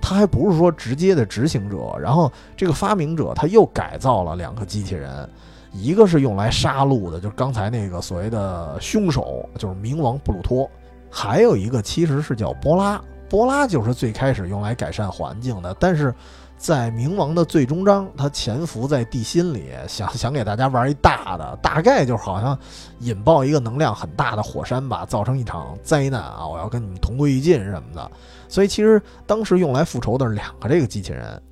[0.00, 5.28] 他还不是说直接的执行者，然后这个发明者他又改造了两个机器人，
[5.72, 10.70] 一个是用来杀戮的，就是刚才那个所谓的凶手，就是冥王布鲁托，
[11.10, 13.02] 还有一个其实是叫波拉。
[13.34, 16.14] 波拉就是最开始用来改善环境的，但是
[16.56, 22.56] 在冥王的最终章，他潜伏在地心里，想 想给大家玩一大的，大概就好像
[23.00, 26.46] 引爆一个能量很大的火山吧，造成一场灾难啊！
[26.46, 28.08] 我要跟你们同归于尽什么的。
[28.48, 31.42] 所以其实当时用来复仇的是两个这个机器人。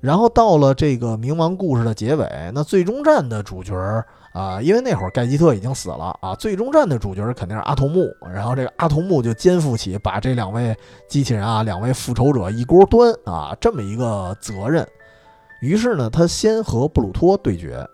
[0.00, 3.74] 然后到了这个冥王故事的结尾，那最终战的主角
[4.34, 8.12] 啊，因为那会儿盖吉特已经死了啊，最终战的主角肯定是阿童木。
[8.34, 10.76] 然后这个阿童木就肩负起把这两位
[11.08, 14.84] 机器人啊，两位复仇者一锅端啊这么一个责任。
[15.60, 17.88] 于是呢，他先和布鲁托对决。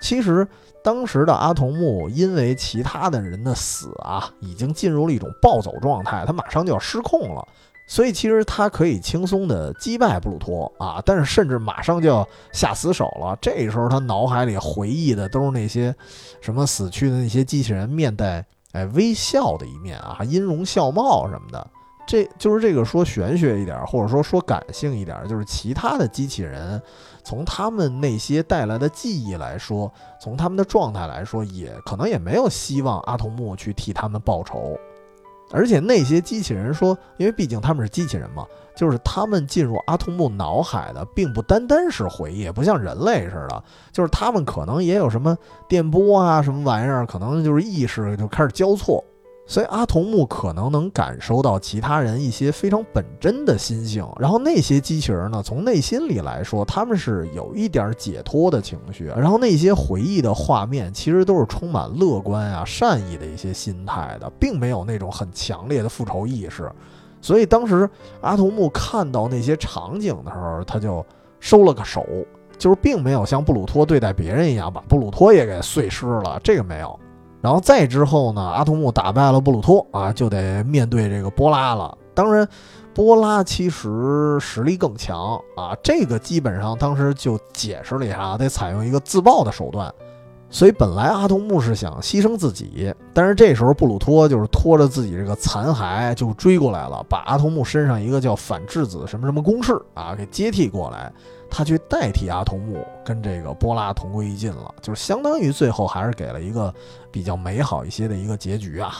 [0.00, 0.46] 其实
[0.82, 7.46] 当时的阿童木因为其他的人的死啊，已经进入了一种暴走状态，他马上就要失控了。
[7.86, 13.36] 所以其实他可以轻松的击败布鲁托啊，但是甚至马上就要下死手了。
[13.40, 15.94] 这时候他脑海里回忆的都是那些
[16.40, 21.66] 什么死去的那些机器人面带哎微笑的一面啊，音容笑貌什么的。
[22.06, 26.80] 这就是这个说玄学一点，或者说说感性一点，就是其他的机器人
[27.22, 34.78] 从他们那些带来的记忆来说，从他们的状态来说，也可能也没有希望阿童木去替他们报仇。
[35.50, 45.36] 而且那些机器人说，因为毕竟他们是机器人嘛，就是他们进入阿童木脑海的，并不单单是回忆，不像人类似的，就是他们可能也有什么
[45.68, 49.04] 电波啊，什么玩意儿，可能就是意识就开始交错。
[49.46, 66.70] 所以阿童木可能能感受到其他人一些非常本真的心性，然后那些机器人呢，从内心里来说，他们是有一点解脱的情绪，然后那些回忆的画面其实都是充满乐观啊、善意的一些心态的，并没有那种很强烈的复仇意识。
[67.20, 67.88] 所以当时
[68.22, 71.04] 阿童木看到那些场景的时候，他就
[71.38, 72.02] 收了个手，
[72.56, 76.98] 就是并没有像布鲁托对待别人一样把布鲁托也给碎尸了，这个没有。
[77.44, 81.94] 然后再之后呢，阿童木打败了布鲁托啊，就得面对这个波拉了。
[82.14, 82.48] 当然，
[82.94, 89.92] 波拉其实实力更强啊，这个基本上当时就解释了一下，得采用一个自爆的手段。
[90.48, 101.12] 所以本来阿童木是想牺牲自己，但是这时候布鲁托就是拖着自己这个残骸就追过来了，把阿童木身上一个叫反质子什么什么公式啊给接替过来。
[101.56, 106.74] 他去代替阿童木跟这个波拉同归于尽了，就是相当于最后还是给了一个
[107.12, 108.96] 比较美好一些的一个结局啊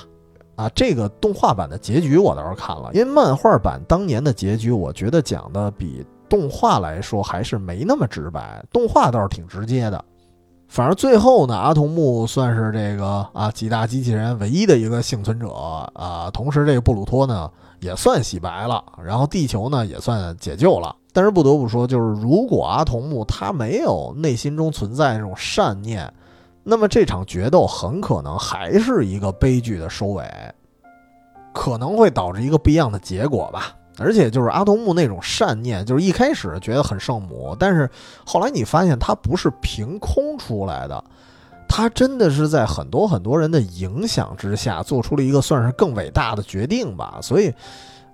[0.54, 0.68] 啊！
[0.72, 10.04] 这个动画版的结局我倒是看了，因为漫画版当年的结局，我觉得讲的比动画来说还是没那么直白，动画倒是挺直接的。
[10.68, 15.48] 反正最后呢，阿童木算是这个啊几大机器人唯一的一个幸存者
[15.94, 20.94] 啊，同时这个布鲁托呢也算洗白了，然后地球呢也算解救了。
[21.14, 26.12] 但是不得不说，就是如果阿童木他没有内心中存在那种善念，
[26.64, 30.29] 那么这场决斗很可能还是一个悲剧的收尾，
[31.53, 33.77] 可能会导致一个不一样的结果吧。
[33.96, 37.88] 而且就是阿童木那种善念，就是一开始觉得很圣母，但是
[38.27, 41.05] 后来你发现他不是凭空出来的，
[41.68, 47.20] 他真的是在很多很多人的影响之下做出了一个算是更伟大的决定吧。
[47.22, 47.55] 所以。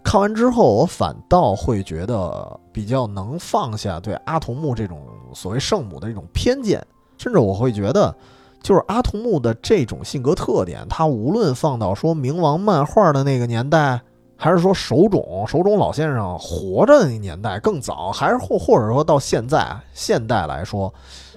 [0.02, 5.00] 看完之后，我反倒会觉得比较能放下对阿童木这种
[5.34, 6.84] 所谓圣母的这种偏见，
[7.18, 8.14] 甚至我会觉得，
[8.62, 14.00] 就是阿童木的这种性格特点，他无论放到说冥王漫画的那个年代，
[14.36, 20.92] 还是说手冢手冢老先生活着的那年代更早，还是或或者说到现在现代来说，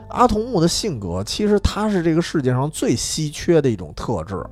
[0.07, 4.43] 阿童木的性格其实他是这个世界上最稀缺的一种特质。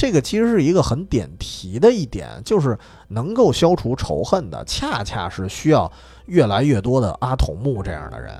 [0.00, 2.78] 这个其实是一个很点题的一点，就是
[3.08, 5.92] 能够消除仇恨的，恰恰是需要
[6.24, 8.32] 越来越多的阿童木这样的人。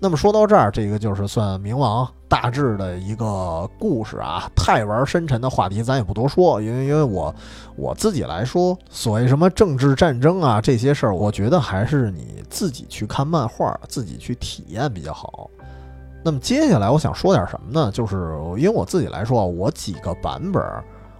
[0.00, 4.50] 那么说到这儿，这个就是算冥王大致的一个故事啊。
[4.56, 7.34] 太玩深沉的话题咱也不多说，因为因为我
[7.76, 15.50] 我自己来说，所谓什么政治战争啊这些事儿，我觉得还是你自己去看漫画，自己去体验比较好。
[16.22, 17.90] 那么接下来我想说点什么呢？
[17.90, 20.62] 就是因为我自己来说，我几个版本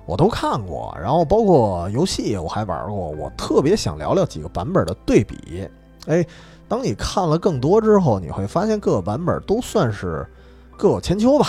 [0.07, 5.69] 我都看过，然后包括游戏我还玩过，我特别想聊聊几个版本的对比。
[6.07, 6.27] 哎，
[6.69, 10.27] 当你看了更多之后，你会发现各个版本都算是
[10.77, 11.47] 各有千秋吧。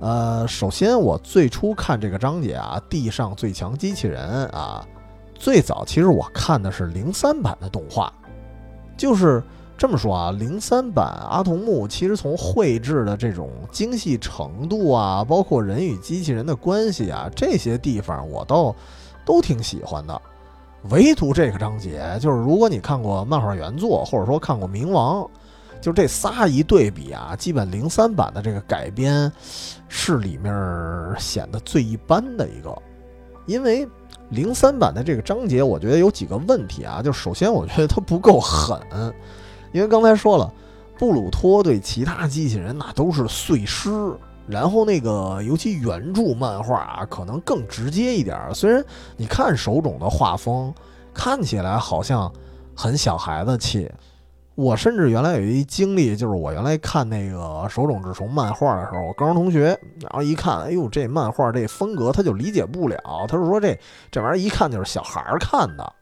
[0.00, 4.84] 呃，首先我最初看这个章节啊，地上最强机器人啊，
[5.34, 8.12] 最早其实我看的是零三版的动画，
[8.96, 9.42] 就是
[9.78, 18.74] 这么说啊，零三版阿童木其实从绘制的这种精细程度啊，包括人与机器人的关系啊，这些地方我倒
[19.24, 20.20] 都挺喜欢的。
[20.90, 25.22] 唯独这个章节，就是如果你看过漫画原作，或者说看过《冥王》，
[25.80, 29.30] 就这仨一对比啊，基本零三版的这个改编
[29.86, 30.52] 是里面
[31.20, 32.76] 显得最一般的一个，
[33.46, 33.86] 因为
[34.30, 37.00] 零三版的这个章节，我觉得有几个问题啊。
[37.00, 38.80] 就首先，我觉得它不够狠，
[39.72, 40.52] 因为刚才说了，
[40.98, 43.90] 布鲁托对其他机器人那都是碎尸。
[44.46, 48.34] 然后那个，尤其原著漫画啊，可能更直接一点。
[48.54, 48.82] 虽然
[49.14, 50.72] 你看手冢的画风，
[51.12, 52.32] 看起来好像
[52.74, 53.90] 很小孩子气。
[54.54, 62.98] 我甚至原来有一经历，就是我原来看那个手冢治虫漫画的时候，我高中同学，然后一看，哎呦，这漫画这风格他就理解不了。
[63.28, 63.78] 他就说这
[64.10, 65.92] 这玩意儿一看就是小孩看的，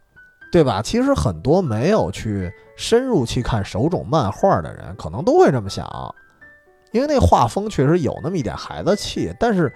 [0.52, 0.80] 对吧？
[0.80, 6.14] 其实很多没有去深入去看手冢漫画的人，可能都会这么想。
[6.92, 9.72] 因为那画风确实有那么一点孩子气，但是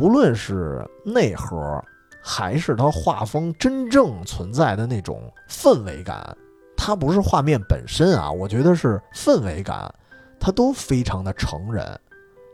[0.00, 1.84] 无论是内核，
[2.22, 6.36] 还是他画风真正存在的那种氛围感，
[6.76, 9.92] 它不是画面本身啊，我觉得是氛围感，
[10.40, 12.00] 它都非常的成人。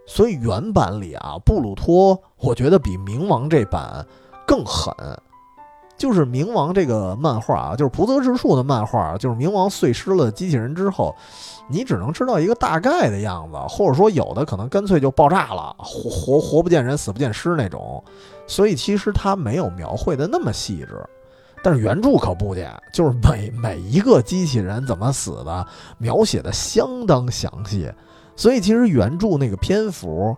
[0.07, 4.05] 所以原版里啊，布鲁托我觉得比冥王这版
[4.47, 4.93] 更狠。
[6.03, 11.15] 就是冥王这个漫画啊，就是菩泽之树的漫画，就是冥王碎尸了机器人之后。
[11.69, 18.03] 你只能知道一个大概的样子，或者说有的可能干脆就爆炸了，活活活不见人，死不见尸那种。
[18.49, 21.01] 所以其实他没有描绘的那么细致，
[21.63, 25.65] 但是原著可不见，就是每每一个机器人怎么死的，
[25.99, 27.89] 描写的相当详细。
[28.35, 30.37] 所以其实原著那个篇幅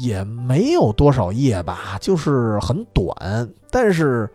[0.00, 4.28] 也没有多少页吧，就是很短，但是。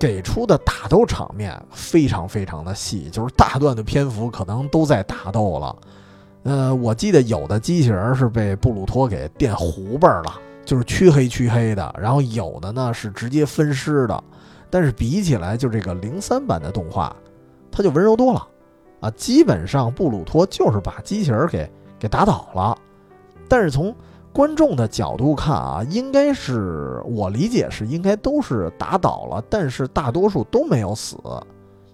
[0.00, 5.76] 给出的打斗场面非常非常的细，就是大段的篇幅可能都在打斗了。
[6.44, 14.24] 呃，我记得有的机器人是被布鲁托给电糊巴了，就是黢黑黢黑的；然后有的呢是直接分尸的。
[14.70, 17.14] 但是比起来，就这个零三版的动画，
[17.70, 18.48] 它就温柔多了
[19.00, 19.10] 啊！
[19.10, 22.78] 基本上布鲁托就是把机器人给给打倒了，
[23.48, 23.94] 但是从
[24.32, 31.16] 观众的角度看啊，应该是我理解是应该都是打倒了，但是大多数都没有死。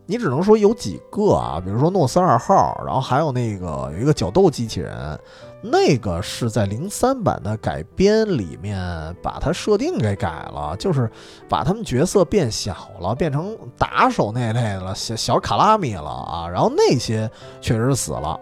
[0.09, 5.18] 你只能说有几个啊，比如说诺斯二号，然后还有那个有一个角斗机器人，
[5.61, 8.78] 那个是在零三版的改编里面
[9.20, 11.11] 把它设定给改了，就是
[11.49, 16.49] 把他们角色变小了，变成打手那类了，小小卡拉米了啊。
[16.49, 17.28] 然后那些
[17.61, 18.39] 确实死了。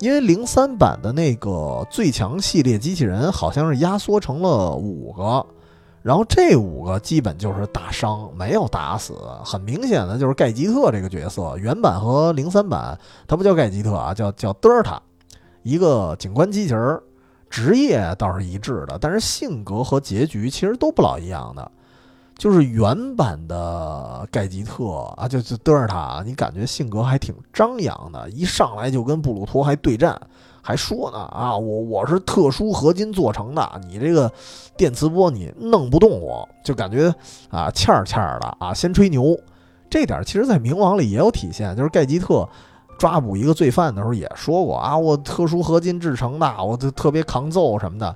[0.00, 5.44] 因为零三版的那个最强系列机器人好像是压缩成了五个，
[6.02, 9.14] 然后这五个基本就是打伤，没有打死。
[9.44, 15.02] 很明显的就是盖吉特这个角色，原版和零三版他不叫盖吉特啊，叫叫德尔塔，
[15.62, 17.00] 一个警官机器人，
[17.50, 21.72] 职业倒是一致的，但是性格和结局其实都不老一样的。
[22.38, 30.16] 就是原版的盖吉特啊，就就德尔塔，你感觉性格还挺张扬的，一上来就跟布鲁托还对战，
[30.62, 34.30] 还说呢啊，我我是特殊合金做成的，你这个
[34.76, 37.12] 电磁波你弄不动我，就感觉
[37.50, 39.36] 啊欠儿欠儿的啊，先吹牛。
[39.90, 42.48] 这点其实，在冥王里也有体现，就是盖吉特
[43.00, 48.14] 抓捕一个罪犯的时候也说过啊，我特殊合金制成的，我就特别抗揍什么的。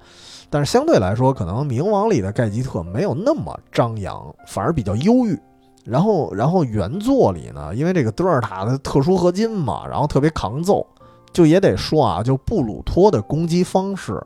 [0.52, 5.36] 但是相对来说，可能冥王里的盖吉特没有那么张扬，反而比较忧郁。
[5.82, 10.86] 然后，然后原作里呢，因为这个德尔塔的特殊合金嘛，然后特别抗揍，
[11.32, 14.22] 就也得说啊，就布鲁托的攻击方式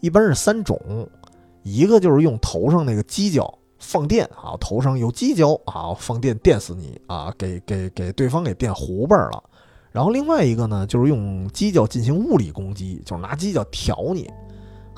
[0.00, 0.80] 一般是三种，
[1.62, 9.44] 一个就是用头上那个犄角放电啊，头上有犄角啊，放电电死你啊，给给给对方给电糊巴了。
[9.92, 14.28] 然后另外一个呢，就是用犄角进行物理攻击，就是拿犄角挑你。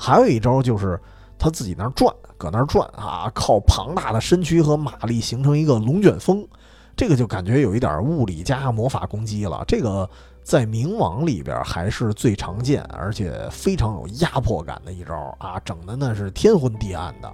[0.01, 0.97] 还有一招就是
[1.37, 6.47] 他自己那儿转，搁那儿转啊，靠庞大的身躯和马力形成一个龙卷风，
[6.95, 9.61] 这个就感觉有一点物理加魔法攻击了。
[9.67, 10.09] 这个
[10.41, 17.29] 在冥王里边还是最常见，而且非常有压迫感的一招啊，整的那是天昏地暗的。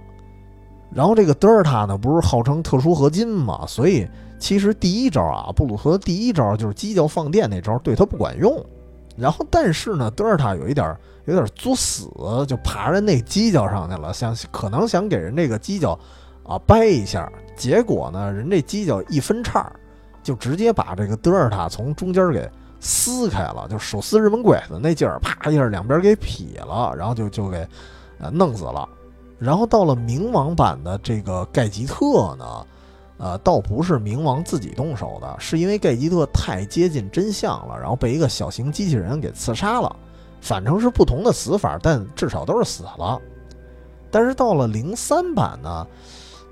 [0.92, 4.08] 然后这个德尔塔呢，不是号称特殊合金嘛，所以
[4.40, 8.60] 其实第一招啊，布鲁托第一招就是犄角放电那招，对他不管用。
[9.16, 10.96] 然后但是呢，德尔塔有一点。
[11.26, 12.08] 有点作死，
[12.48, 15.98] 就爬人那犄角上去了，想可能想给人这个犄角
[16.44, 19.70] 啊掰一下，结果呢，人这犄角一分叉，
[20.22, 22.48] 就直接把这个德尔塔从中间给
[22.80, 27.66] 撕开了，就手撕日本鬼子那劲儿，啪一下两边给劈了，然后就就给
[28.18, 28.88] 呃弄死了。
[29.38, 32.66] 然后到了冥王版的这个盖吉特呢，
[33.18, 39.96] 呃，倒不是冥王自己动手的，是因为盖吉特太接近真相了，然后被一个小型机器人给刺杀了。
[40.46, 43.20] 反正是不同的死法，但至少都是死了。
[44.12, 45.84] 但是到了零三版呢，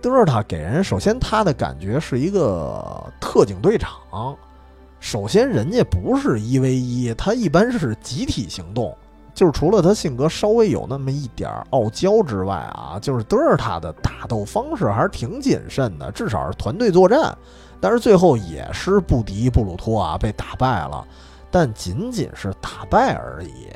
[0.02, 2.84] 德尔塔给人首先他的感觉是一个
[3.20, 4.36] 特警队长。
[4.98, 8.92] 首先，人家不是一 v 一，他一般是集体行动。
[9.32, 17.36] 就是除了他性格稍微有那么一点傲娇之外啊，就是德尔塔的打斗方式还是挺谨慎的，至少是团队作战。
[17.80, 21.06] 但是最后也是不敌布鲁托啊，被打败了，
[21.50, 23.68] 但仅仅是打败而已。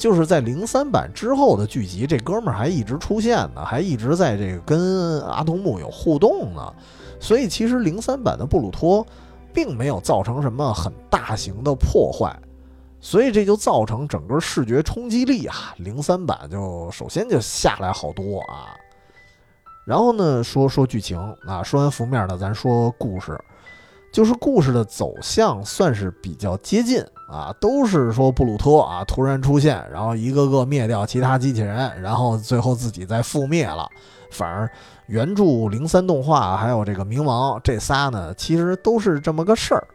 [0.00, 6.74] 就是在零三版之后的剧集，这哥们儿还一直出现呢，还一直在这个跟阿童木有互动呢。
[7.20, 9.06] 所以其实零三版的布鲁托
[9.52, 12.34] 并没有造成什么很大型的破坏。
[12.98, 18.72] 所以这就造成整个视觉冲击力啊，零三版就首先就下来好多啊。
[19.84, 23.38] 然后呢，说说剧情啊，说完浮面的，咱说故事，
[24.12, 33.88] 就是故事的走向算是比较接近啊，都是说布鲁托啊突然出现，然后一个个灭掉其他机器人，然后最后自己再覆灭了。
[34.30, 34.70] 反而
[35.06, 39.86] 原著零三动画还有这个冥王这仨呢，其实都是这么个事儿。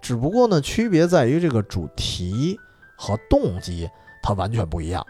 [0.00, 2.58] 只不过呢，区别在于这个主题
[2.96, 3.88] 和动机，
[4.22, 5.04] 它完全不一样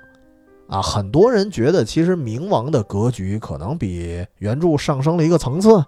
[0.68, 0.80] 啊！
[0.80, 5.84] 很多人觉得，其实冥王的格局可能比原著上升了一个层次，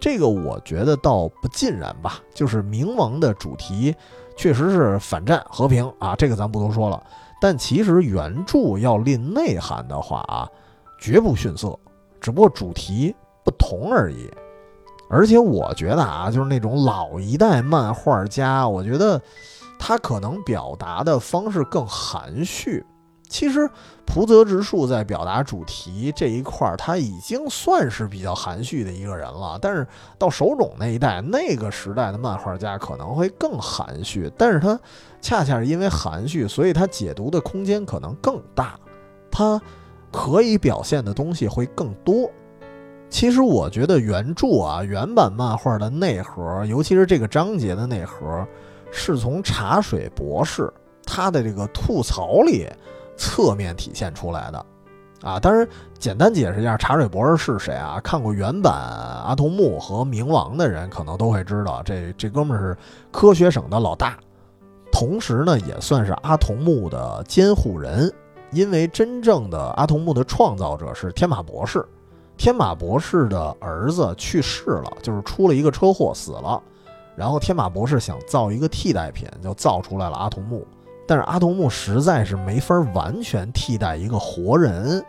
[0.00, 2.20] 这个我觉得倒不尽然吧。
[2.34, 3.94] 就是冥王的主题
[4.36, 7.02] 确实是反战和平啊，这个咱不多说了。
[7.40, 10.48] 但其实原著要论内涵的话啊，
[11.00, 11.78] 绝不逊色，
[12.20, 14.30] 只不过主题不同而已。
[15.08, 19.20] 而且我觉得啊，就是那种老一代漫画家，我觉得
[19.78, 22.84] 他可能表达的方式更含蓄。
[23.30, 23.70] 其实
[24.04, 29.56] 蒲泽直树在表达主题这一块，他已经算是比较含蓄的一个人了。
[29.62, 29.86] 但是
[30.18, 34.30] 到手冢那一代，那个时代的漫画家可能会更含蓄。
[34.36, 34.78] 但是他
[35.20, 38.76] 恰恰是因为含蓄，所以他解读的空间可能更大，
[39.30, 39.62] 他
[40.10, 42.28] 可以表现的东西会更多。
[43.08, 48.44] 其实我觉得原著啊，原版漫画的内核，尤其是这个章节的内核，
[48.90, 50.68] 是从茶水博士
[51.04, 52.66] 他的这个吐槽里
[53.20, 54.66] 侧面体现出来的，
[55.20, 55.68] 啊，当然
[55.98, 58.00] 简单解释一下茶水博士是谁啊？
[58.02, 62.78] 看过原版阿童木和冥王的人可能都会知道，这这哥们儿是
[63.12, 64.18] 科学省的老大，
[64.90, 68.10] 同时呢也算是阿童木的监护人，
[68.52, 71.86] 因为真正的阿童木的创造者是天马博士。
[72.38, 76.58] 天马博士的儿子去世了，就是出了一个车祸死了。
[77.14, 80.66] 然后天马博士想造一个替代品，就造出来了阿童木。
[81.10, 85.04] 但是阿童木实在是没法完全替代一个活人，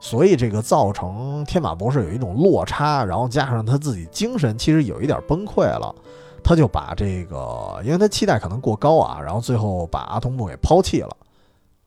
[0.00, 5.94] 所以这个造成天马博士有一种落差，然后加上他自己精神其实有一点崩溃了，
[6.42, 11.16] 他就把这个，因为他期待可能过高啊，然后最后把阿童木给抛弃了。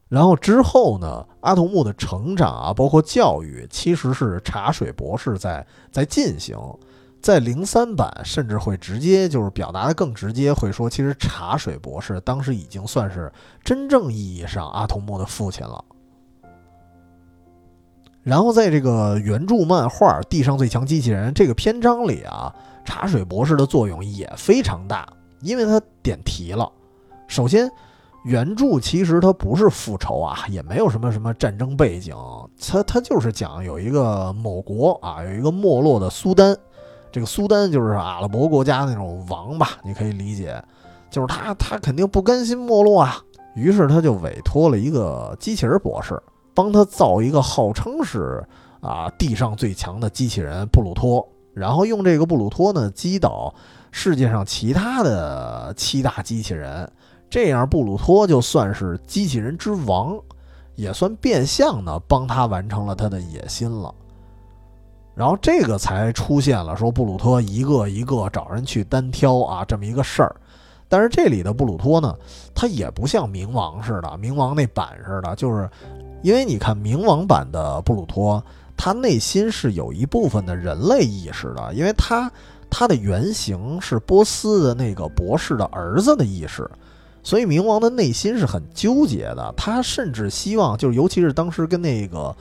[0.07, 1.26] 然后之后呢？
[1.41, 6.57] 阿童木的成长啊，包括教育，其实是茶水博士在 在进行。
[7.28, 13.30] 在零三版，甚至会直接就是表达的更直接，会说其实茶水博士当时已经算是
[13.65, 15.84] 真正意义上阿童木的父亲了。
[18.23, 22.55] 然后在这个原著漫画《地上最强机器人》这个篇章里啊，
[22.86, 25.05] 茶水博士的作用也非常大，
[25.41, 26.71] 因为他点题了。
[27.28, 27.69] 首先。
[28.23, 32.13] 原著其实它不是复仇啊，也没有什么什么战争背景，
[32.59, 36.53] 它它就是讲有一个某国啊，有一个没落的苏丹，
[37.12, 40.62] 这个苏丹就是阿拉伯国家那种王吧，你可以理解，
[41.10, 43.18] 就是他他肯定不甘心没落啊，
[43.55, 46.22] 于是他就委托了一个机器人博士，
[46.53, 48.45] 帮他造一个号称是
[48.82, 53.53] 啊地上最强的机器人布鲁托，然后用这个布鲁托呢击倒
[53.91, 56.89] 世界上其他的七大机器人。
[57.30, 60.18] 这样，布鲁托就算是机器人之王，
[60.76, 63.93] 也算变相的帮他完成了他的野心了。
[65.18, 70.36] 然后这个才出现了说布鲁托一个一个找人去单挑啊这么一个事儿。
[70.88, 72.15] 但是这里的布鲁托呢，
[72.53, 75.70] 他也不像冥王似的，冥王那版似的，就是
[76.22, 78.41] 因为你看冥王版的布鲁托，
[78.78, 82.32] 他内心是有一部分的人类意识的，因为他
[82.70, 86.70] 他的原型是波斯的那个博士的儿子的意识。
[87.22, 92.34] 所以冥王的内心是很纠结的，他甚至希望，就是尤其是当时跟那个，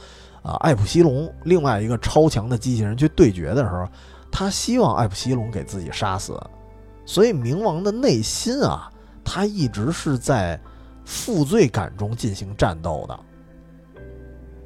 [0.46, 3.84] 啊，艾普西龙另外一个超强的机器人去对决的时候，
[4.30, 6.40] 他希望艾普西龙给自己杀死。
[7.04, 8.88] 所以冥王的内心啊，
[9.24, 10.60] 他一直是在
[11.04, 13.18] 负罪感中进行战斗的。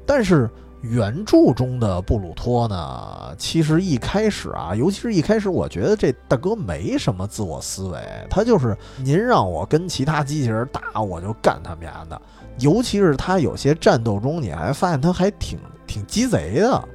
[0.05, 0.47] 但是
[0.81, 12.21] 原著中的布鲁托呢，其实一开始啊，尤其是一开始，我觉得这大哥没什么自我思维，他就是您让我跟其他机器人打，我就干他们家的。
[12.59, 15.57] 尤其是他有些战斗中，你还发现他还挺
[15.91, 16.87] 挺鸡贼的。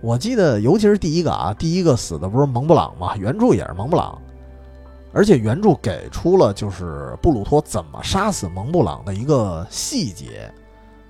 [0.00, 3.16] 我记得，尤其是第一个啊，第一个死的不是蒙布朗吗？
[3.16, 4.16] 原著也是蒙布朗，
[5.12, 10.52] 而且原著给出了就是布鲁托怎么杀死蒙布朗的一个细节，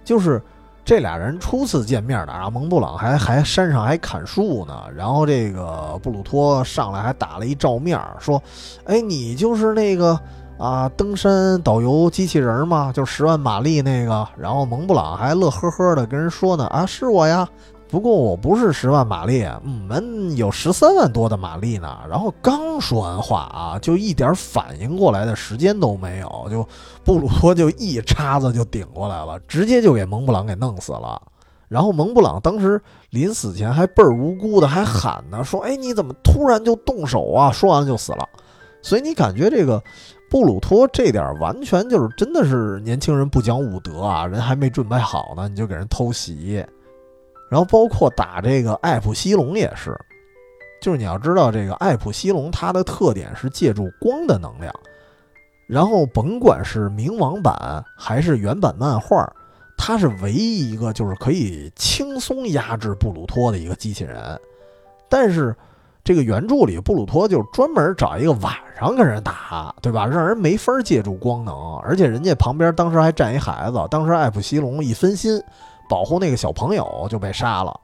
[0.05, 0.41] 就是
[0.85, 8.41] 这俩人初次见面的啊，蒙布朗还还山上还砍树呢，然后这个布鲁托上来还打了一照面，说
[8.87, 10.19] ：“哎，你就是那个
[10.59, 12.93] 啊，登山导游机器人嘛？
[12.93, 17.49] 就十万马力那个。”然后蒙布朗还乐呵呵的跟人说呢：“啊，是我呀。”
[17.87, 21.99] 不过我不是十万马力，我们有十三万多的马力呢。
[22.09, 26.67] 然后刚说完话啊，就一点反应过来的时间都没有，就
[27.05, 31.23] 布鲁托就一叉子就顶过来了，直接就给蒙布朗给弄死了。
[31.69, 32.81] 然后蒙布朗当时
[33.11, 38.29] 临死前还倍儿无辜的还喊呢，说：“哎，你怎么突然就动手啊？”说完了就死了。
[38.83, 39.83] 所以你感觉这个
[40.35, 46.57] 布鲁托这点完全就是真的是年轻人不讲武德啊，人还没准备好呢，你就给人偷袭。
[47.49, 49.97] 然后包括打这个艾普西龙也是，
[50.83, 54.75] 就是你要知道这个艾普西龙它的特点是借助光的能量，
[55.69, 57.55] 然后甭管是冥王版
[57.97, 59.33] 还是原版漫画，
[59.77, 64.37] 它是唯一一个就是可以轻松压制布鲁托的一个机器人。
[65.09, 65.55] 但是
[66.05, 70.07] 这个原著里布鲁托就专门找一个晚上跟人打，对吧？
[70.07, 75.43] 让人没法借助光能，而且人家旁边当时还站一孩子，当时艾普西龙一分心。
[75.87, 77.79] 保护那个小朋友就被杀了，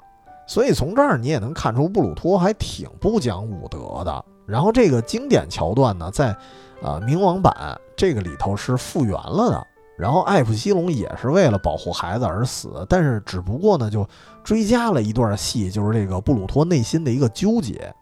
[0.47, 4.25] 所以从这儿你也能看出布鲁托还挺不讲武德的。
[4.47, 6.35] 然后这个经典桥段呢，在
[6.81, 9.66] 呃冥王版这个里头是复原了的。
[9.99, 14.09] 然后艾普西龙也是为了保护孩子而死，但是只不过呢就
[14.43, 17.95] 追加了一段戏，就是这个布鲁托内心的一个纠结，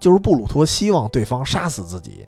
[0.00, 2.26] 就是布鲁托希望对方杀死自己。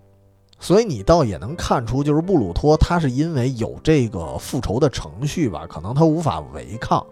[0.60, 7.04] 所以你倒也能看出，就是布鲁托他是因为有这个复仇的程序吧，可能他无法违抗，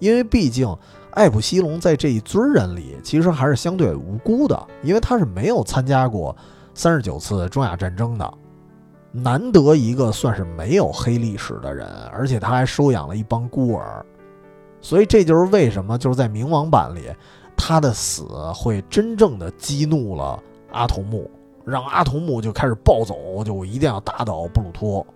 [0.00, 0.76] 因为毕竟
[1.12, 6.34] 艾普西龙在这一堆人里其实还是相对无辜的，因为他是没有参加过
[6.74, 8.34] 三十九次中亚战争的，
[9.12, 14.04] 难得一个算是没有黑历史的人，而且他还收养了一帮孤儿，
[14.80, 17.10] 所以这就是为什么就是在冥王版里，
[17.56, 20.42] 他的死会真正的激怒了
[20.72, 21.30] 阿童木。
[21.64, 25.06] 让阿童木就开始暴走，就一定要打倒布鲁托。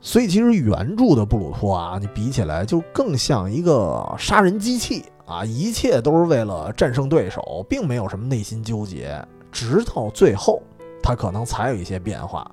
[0.00, 9.20] 所以其实原著的布鲁托啊，你比起来就更像一个杀人机器啊，一切都是为了战胜对手，并没有什么内心纠结。
[9.50, 10.62] 直到最后，
[11.02, 12.48] 他可能才有一些变化。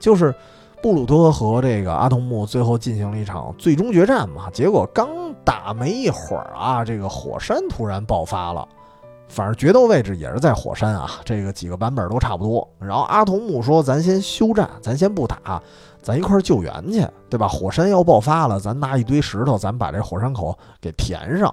[0.00, 0.34] 就是
[0.82, 5.06] 布鲁托和这个阿童木最后进行了一场最终决战嘛，结果刚
[5.44, 8.66] 打没一会儿啊，这个火山突然爆发了。
[9.28, 12.66] 反正决斗位置也是在火山啊，这个几个版本都差不多。
[12.78, 15.60] 然后阿童木说：“咱先休战，咱先不打，
[16.00, 17.48] 咱一块救援去，对吧？
[17.48, 21.52] 火山要爆发了，咱拿一堆石头，咱把这火山口给填上。”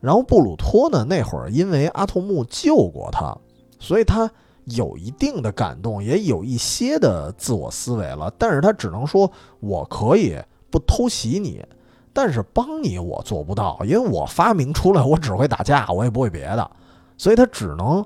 [0.00, 3.34] 然后布鲁托呢，那会儿因为阿童木救过他，
[3.80, 4.30] 所以他
[4.66, 8.30] 有一定的感动，也有一些的自我思维了。
[8.36, 9.28] 但是他只能说
[9.60, 10.38] ：“我可以
[10.70, 11.64] 不偷袭你，
[12.12, 16.70] 但是帮你我做不到，因为我发明出来，我只会打架，我也不会别的。”
[17.16, 18.04] 所以他只能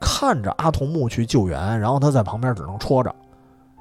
[0.00, 3.14] 看着阿童木去救援，然后他在旁边只能戳着。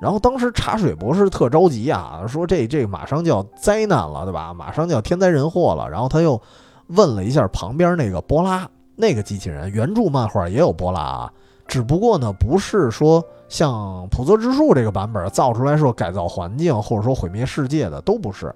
[0.02, 4.54] 然后当时茶水博士特着急啊，说这这马上就要灾难了，对吧？
[4.54, 5.90] 马上就要天灾人祸了。
[5.90, 6.42] 然后他又
[6.88, 11.32] 问了一下旁边那个波拉那个机器人，原著漫画也有波拉啊，
[11.68, 18.54] 只不过呢不是说像普泽之树这个版本造出来说改造环境或者说毁灭世界的都不是，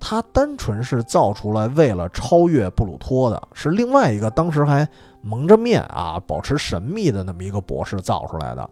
[0.00, 4.88] 他单纯是造出来为了超越布鲁托的，是另外一个当时还。
[5.20, 8.68] 蒙着面啊，保持神秘的那么一个博士造出来的。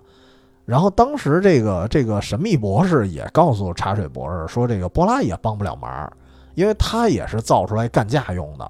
[0.64, 6.12] 然后当时这个这个神秘博士也告诉茶水博士说，这个波拉也帮不了忙，
[6.54, 8.68] 因为他也是造出来干架用的。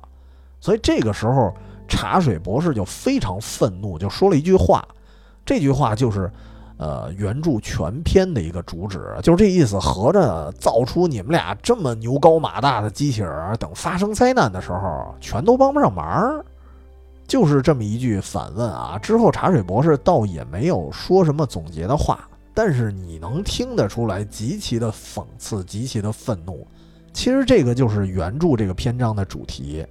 [0.60, 1.54] 所以这个时候
[1.88, 4.86] 茶水博士就非常愤怒，就说了一句话。
[5.44, 6.30] 这句话就是，
[6.76, 9.78] 呃，原著全篇的一个主旨，就是这意思。
[9.78, 16.44] 合着造出你们俩这么牛高马大的机器人，等发生灾难的时候，全都帮不上忙。
[17.26, 26.66] 就是这么一句反问啊，之后茶水博士倒也没有说什么总结的话，但是你能听得出来极其的讽刺，极其的愤怒。
[27.12, 29.84] 其实这个就是原著这个篇章的主题，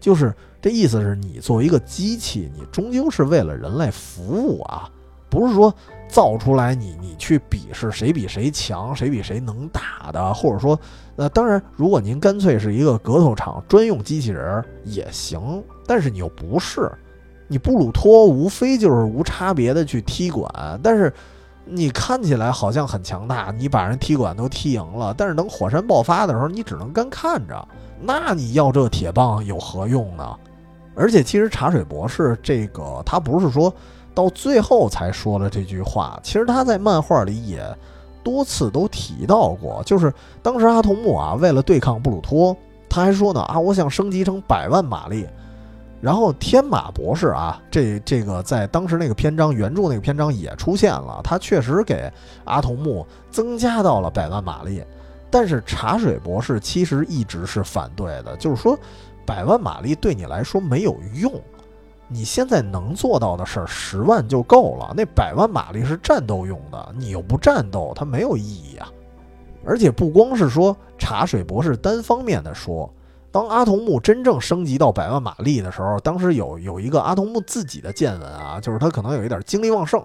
[0.00, 4.88] 就是这意思是你作为一个机器，你终究是为了人类服务啊，
[5.28, 5.74] 不是说
[6.10, 10.78] 造出来你你去比试谁比谁强，谁比谁能打的，或者说，
[11.16, 16.90] 呃，当然，如果您干脆是一个格斗场专用机器人也行，但是你又不是，
[17.46, 20.52] 你布鲁托无非就是无差别的去踢馆，
[20.82, 21.12] 但是
[21.64, 27.68] 你看起来好像很强大，你把人踢馆都踢赢了，但是等火山爆发的时候，你只能干看着，
[28.00, 30.36] 那你要这铁棒有何用呢？
[30.96, 33.72] 而且其实茶水博士这个他不是说。
[34.14, 36.18] 到最后才说了这句话。
[36.22, 37.62] 其实他在漫画里也
[38.22, 42.56] 多次都提到过，就是当时阿童木啊，为了对抗布鲁托，
[42.88, 45.26] 他还说呢啊，我想升级成百万马力。
[46.02, 52.10] 然后天马博士啊，这 这个在当时那个篇章原著那个篇章也出现了，他确实给
[52.44, 54.82] 阿童木增加到了百万马力。
[55.30, 58.78] 但是茶水博士其实一直是反对的，就是说
[59.26, 61.32] 百万马力对你来说没有用。
[62.12, 64.92] 你现在能做到的事儿，十万就够了。
[64.96, 68.90] 那百万马力是战斗用的，你又不战斗，它没有意义啊。
[69.64, 72.92] 而且不光是说茶水博士单方面的说，
[73.30, 80.04] 当阿童木真正升级到百万马力的时候，当时有有一个阿童木自己的见闻啊，就是他可能有一点精力旺盛，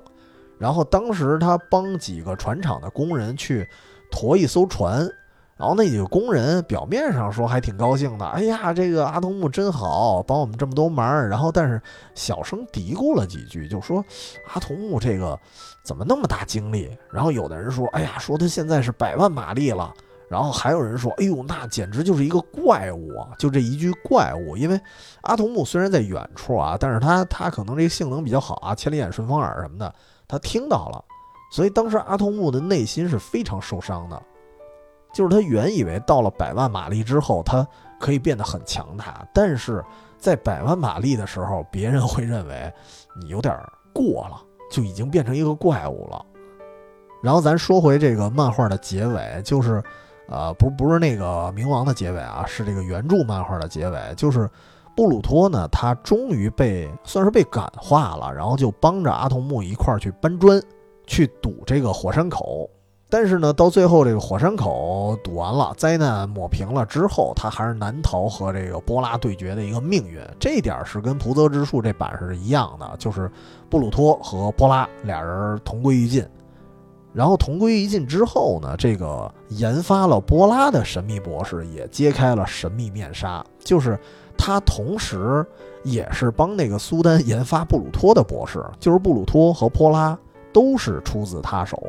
[0.59, 3.67] 然后当时他帮几个船厂的工人去
[4.11, 5.09] 驮一艘船。
[5.57, 11.27] 然后那几个工人表面上说还挺高兴的，哎呀，这个阿童木真好，帮我们这么多忙。
[11.27, 11.81] 然后但是
[12.13, 14.03] 小声嘀咕了几句，就说
[14.53, 15.39] 阿童木这个
[15.81, 16.89] 怎么那么大精力？
[17.09, 19.93] 然后有的人说，哎呀，说他现在是百万马力了。
[20.27, 23.29] 然后还有人说，哎呦，那简直就是一个怪物啊！
[23.37, 24.81] 就这一句怪物，因为
[25.21, 29.93] 阿童木虽然在远处啊，但是他他可能这个性能比较好啊，千里眼、顺风耳什么的，
[30.27, 31.05] 他听到了，
[31.51, 34.19] 所以当时阿童木的内心是非常受伤的。
[35.15, 37.65] 就是他原以为到了百万马力之后，他
[38.01, 39.81] 可以变得很强大，但是
[40.17, 42.69] 在百万马力的时候，别人会认为
[43.21, 43.57] 你有点
[43.93, 46.21] 过了，就已经变成一个怪物了。
[47.23, 49.81] 然后咱说回这个漫画的结尾，就是，
[50.27, 54.49] 呃，不不是那个冥王的结尾啊，是这个原著漫画的结尾，就是
[54.97, 60.61] 布鲁托呢，他终于被算是被感化了，然后就帮着阿童木一块儿去搬砖，
[61.07, 62.69] 去堵这个火山口。
[63.17, 70.19] 但是呢，到最后这个火山口堵完了，灾难抹平了之后，他还是难逃和这个波拉对决的一个命运。
[70.37, 73.31] 这一点是跟《菩泽之树》这版是一样的，就是
[73.69, 76.27] 布鲁托和波拉俩人同归于尽。
[77.13, 83.97] 然后同归于尽之后呢，这个研发了波拉的神秘博士也揭开了神秘面纱，就是
[84.37, 85.45] 他同时
[85.85, 90.19] 也是帮那个苏丹研发布鲁托的博士，就是布鲁托和波拉
[90.51, 91.81] 都是出自他手。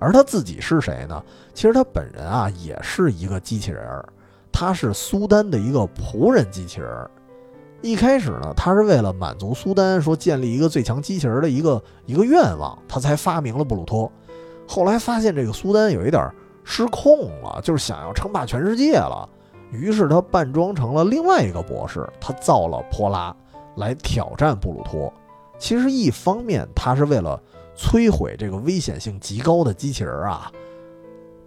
[0.00, 1.22] 而他自己是谁呢？
[1.54, 4.04] 其实他本人啊也是一个机器人儿，
[4.52, 7.10] 他是苏丹的一个仆人机器人儿。
[7.80, 14.10] 一开始呢，他是为了满足苏丹说建立一个最强机器人的一个一个愿望，他才发明了布鲁托。
[14.66, 16.28] 后来发现这个苏丹有一点
[16.64, 19.28] 失控了，就是想要称霸全世界了，
[19.70, 23.34] 于是他扮装成了另外一个博士，他造了波拉
[23.76, 25.12] 来挑战布鲁托。
[25.58, 27.40] 其实一方面他是为了。
[27.76, 30.50] 摧毁这个危险性极高的机器人啊，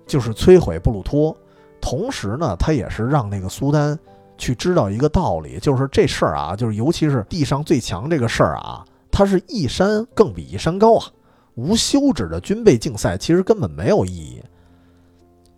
[0.05, 1.35] 就是摧毁布鲁托。
[1.79, 3.97] 同时呢，他也是让那个苏丹
[4.37, 11.05] 去知道一个道理，就是这事儿啊，就是尤其是地上最强这个事儿啊，它是一山更比一山高啊。
[11.55, 14.43] 无休止的军备竞赛其实根本没有意义。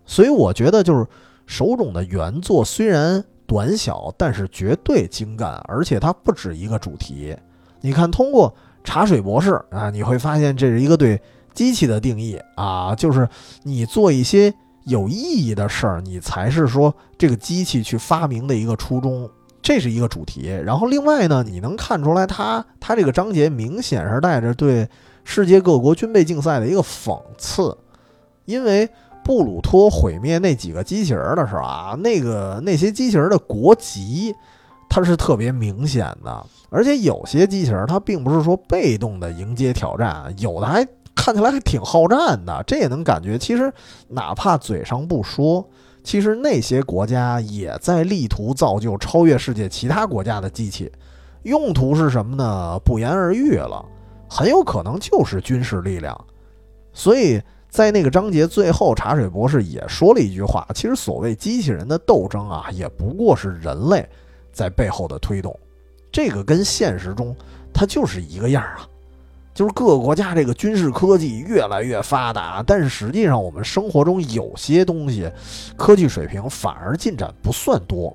[0.05, 1.05] 所以我觉得，就是
[1.45, 7.35] 手冢的原作虽然短小，但是绝对精干，而且它不止一个主题。
[7.81, 8.53] 你看，通过。
[8.83, 11.21] 茶水博士啊，你会发现这是一个对
[11.53, 13.27] 机器的定义啊，就是
[13.63, 14.53] 你做一些
[14.85, 19.29] 有意义的事儿，你才是说这个机器去发明的一个初衷，
[19.61, 20.47] 这是一个主题。
[20.63, 24.87] 然后另外呢，你能看出来，它它这个章节明显是带着对
[25.23, 27.77] 世界各国军备竞赛的一个讽刺，
[28.45, 28.89] 因为
[29.23, 34.33] 布鲁托毁灭那几个机器人的时候啊，那个那些机器人的国籍。
[34.91, 42.63] 它是特别明显的，而且有些机器人它并不是说被动的迎接挑战，有的还看起来还挺好战的。
[42.67, 43.71] 这也能感觉，其实
[44.07, 45.67] 哪怕嘴上不说，
[46.03, 50.91] 其实那些国家也在力图造就超越世界其他国家的机器。
[51.43, 52.79] 用途是什么呢？
[52.85, 53.83] 不言而喻了，
[54.29, 56.15] 很有可能就是军事力量。
[56.93, 64.07] 所以在那个章节最后，茶水博士也说了一句话：其实所谓机器人的斗争啊，也不过是人类。
[64.51, 65.57] 在背后的推动，
[66.19, 67.33] 这个跟现实中
[67.73, 68.85] 它就是一个样啊，
[69.53, 75.31] 就是各个国家这个军事科技越来越发达，但是实际上我们生活中有些东西，
[75.77, 78.13] 科技水平反而进展不算多。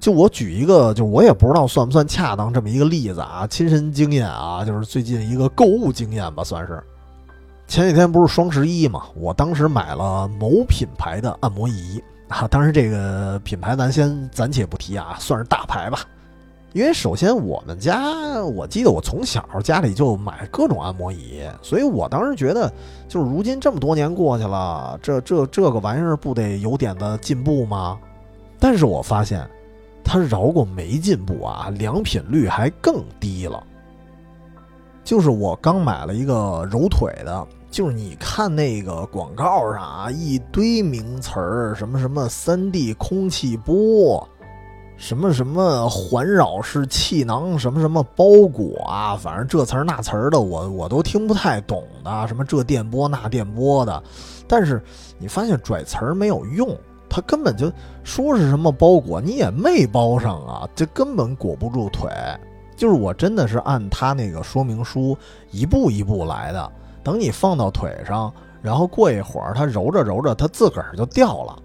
[0.00, 6.82] 就我举一个，就我也不知道算不算恰当这么一个例子啊，亲身经验啊，就是最近一个购物经验吧，算是。
[7.68, 16.00] 前几天不是双十一嘛，我当时买了某品牌的按摩仪啊，当然这个品牌咱先暂且不提啊，算是大牌吧。
[16.76, 22.70] 因为首先我们家，我记得我从小家里就买各种按摩椅，所以我当时觉得，
[23.08, 27.98] 就是如今这么多年过去了，这这这个玩意儿不得有点的进步吗？
[28.58, 29.48] 但是我发现，
[30.04, 33.64] 它饶过没进步啊，良品率还更低了。
[35.02, 44.28] 就是我刚买了一个揉腿的，就是你看那个广告上啊，一堆名词儿，什么什么三 D 空气波。
[44.96, 52.26] 什么什么环绕式气囊，什么什么包裹啊，反正这词儿那词儿的，我我都听不太懂的。
[52.26, 54.02] 什么这电波那电波的，
[54.48, 54.82] 但是
[55.18, 56.74] 你发现拽词儿没有用，
[57.10, 57.70] 他根本就
[58.04, 62.10] 说是什么包裹，你也没包上啊，这根本裹不住腿。
[62.74, 65.16] 就是我真的是按他那个说明书
[65.50, 66.72] 一步一步来的，
[67.02, 68.32] 等你放到腿上，
[68.62, 71.58] 然后过一会儿它揉着揉着，它自个儿就掉了，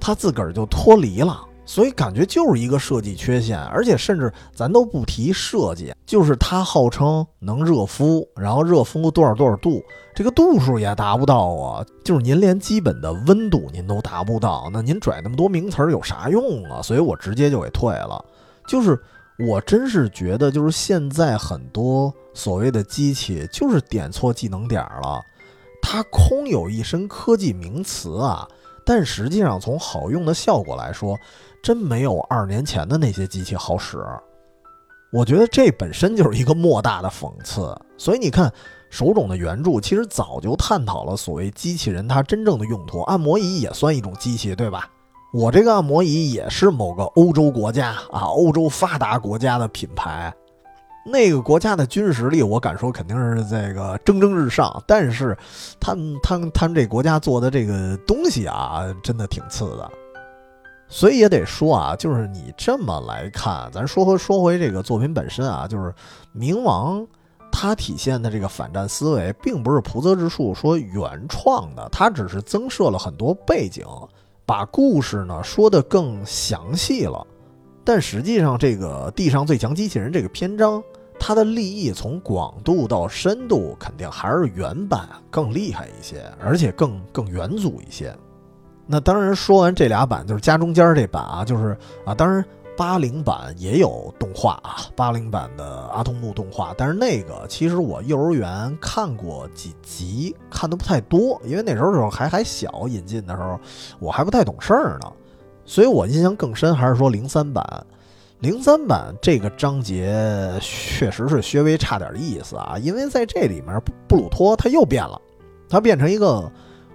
[0.00, 1.40] 它自个儿就脱离了。
[1.68, 9.82] 所以感觉就是一个设计缺陷，而且甚至咱都不提设计，就是它号称能热敷，然后热敷多少多少度，
[10.14, 11.84] 这个度数也达不到啊！
[12.04, 16.80] 就是您连基本的温度您都达不到，那您拽那么多名词儿有啥用啊？
[16.80, 18.24] 所以我直接就给退了。
[18.68, 18.96] 就是
[19.36, 25.20] 我真是觉得，就是现在很多所谓的机器就是点错技能点了，
[25.82, 28.46] 它空有一身科技名词啊，
[28.84, 31.18] 但实际上从好用的效果来说。
[31.66, 33.98] 真没有二年前的那些机器好使，
[35.12, 37.76] 我觉得这本身就是一个莫大的讽刺。
[37.98, 38.48] 所以你看，
[38.88, 43.00] 手冢的原著其实早就探讨了所谓机器人它真正的用途。
[43.00, 44.88] 按摩仪也算一种机器，对吧？
[45.32, 50.32] 我这个按摩仪也是某个欧洲国家啊，欧洲发达国家的品牌，
[51.04, 54.80] 那个国家的军事实力，我敢说肯定是这个蒸蒸日上。
[54.86, 55.36] 但是，
[55.80, 59.90] 他们他们他们这国家做的这个东西啊，真的挺次的。
[60.88, 65.92] 所以也得说啊，就是你这么来看，咱说回说回这个作品本身啊，就是
[66.34, 67.06] 冥王
[67.50, 73.84] 他体现的这个反战思维，并不是蒲泽之树说原创的，他只是增设了很多背景，
[74.44, 77.26] 把故事呢说得更详细了。
[77.84, 80.82] 但实际上，这个地上最强机器人这个篇章，
[81.18, 88.14] 它的立意从广度到深度，肯定还是原版更厉害一些，而且更更元祖一些。
[88.88, 92.44] 那当然，说完这俩版，就是家中间这版啊，就是啊，当然
[92.76, 103.58] 八零版也有动画啊，八零版的阿童木动画，但是那个其实我幼儿园看过几集，看的不太多，因为那时候时候还还小，引进的时候
[103.98, 105.12] 我还不太懂事儿呢，
[105.64, 107.66] 所以我印象更深还是说零三版，
[108.38, 115.20] 零三版这个章节确实是稍微差点意思啊，因为在这里面布鲁托他又变了，
[115.68, 116.48] 他变成一个。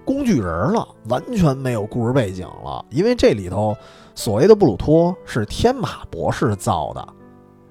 [0.05, 2.83] 工具人了，完全没有故事背景了。
[2.89, 3.75] 因为这里头
[4.15, 7.07] 所谓的布鲁托是天马博士造的，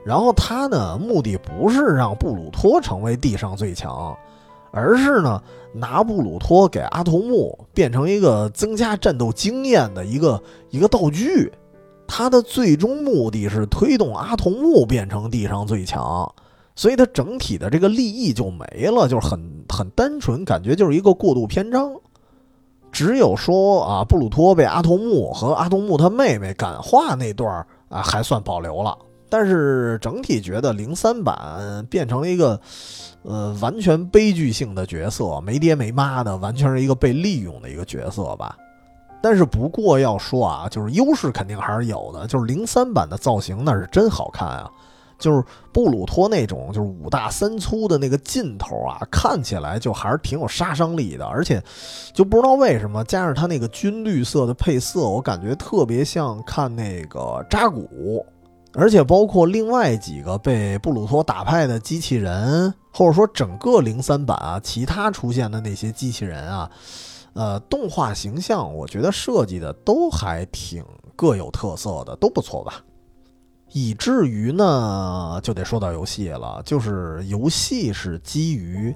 [0.04, 4.16] 然后他呢目的不是让布鲁托成为地上最强，
[4.70, 11.52] 而是呢拿布鲁托给阿童木变成一个增加战斗经验的一个一个道具。
[12.12, 16.28] 他的最终目的是推动阿童木变成地上最强，
[16.74, 21.94] 所以他整体的这个利益就没了，就是很很单纯，感觉就是一个过渡篇章。
[22.92, 28.96] 只有说啊，布鲁托被阿童木和阿童木他妹妹感化那段啊，还算保留了。
[29.28, 32.60] 但是整体觉得零三版变成了一个，
[33.22, 38.56] 呃，完全悲剧性的角色，没爹没妈的，完全是一个被利用的一个角色吧。
[39.22, 44.68] 但是不过要说啊，就是优势肯定还是有的，就是零三版的造型那是真好看啊。
[45.20, 51.24] 就是布鲁托那种，就是五大三粗的那个劲头啊，看起来就还是挺有杀伤力的。
[51.26, 51.62] 而且，
[52.12, 58.26] 就不知道为什么，加上他那个军绿色的配色，我感觉特别像看那个扎古。
[58.72, 66.70] 而且，包括另外几个被布鲁托打败的机器人，或者说整个零三版啊，其他出现的那些机器人啊，
[67.34, 70.84] 呃，动画形象，我觉得设计的都还挺
[71.16, 72.80] 各有特色的，都不错吧。
[73.72, 78.92] 以至于呢，就得说到游戏了，就是游戏是基于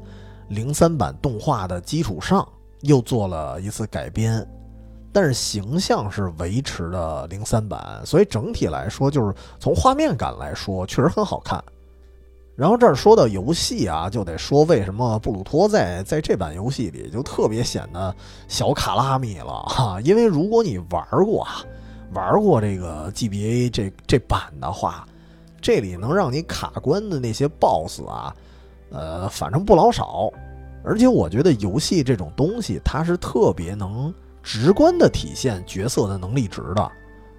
[0.48, 2.46] 零三版动画的基础上
[2.80, 4.44] 又做了一次改编，
[5.12, 11.62] 但是形象是维持的零三版，所以整体来说，就是从画面感来说，确实很好看。
[12.56, 18.14] 然后这儿说到游戏啊，就得说为什么布鲁托在在这版游戏里就特别显得
[18.48, 21.64] 小卡拉米了哈，因为如果你玩过啊。
[22.14, 25.06] 玩过这个 GBA 这这版的话，
[25.60, 28.34] 这里能让你卡关的那些 BOSS 啊，
[28.90, 30.30] 呃，反正不老少。
[30.84, 34.12] 而且我觉得游戏这种东西，它是特别能
[34.42, 36.92] 直观的体现角色的能力值的。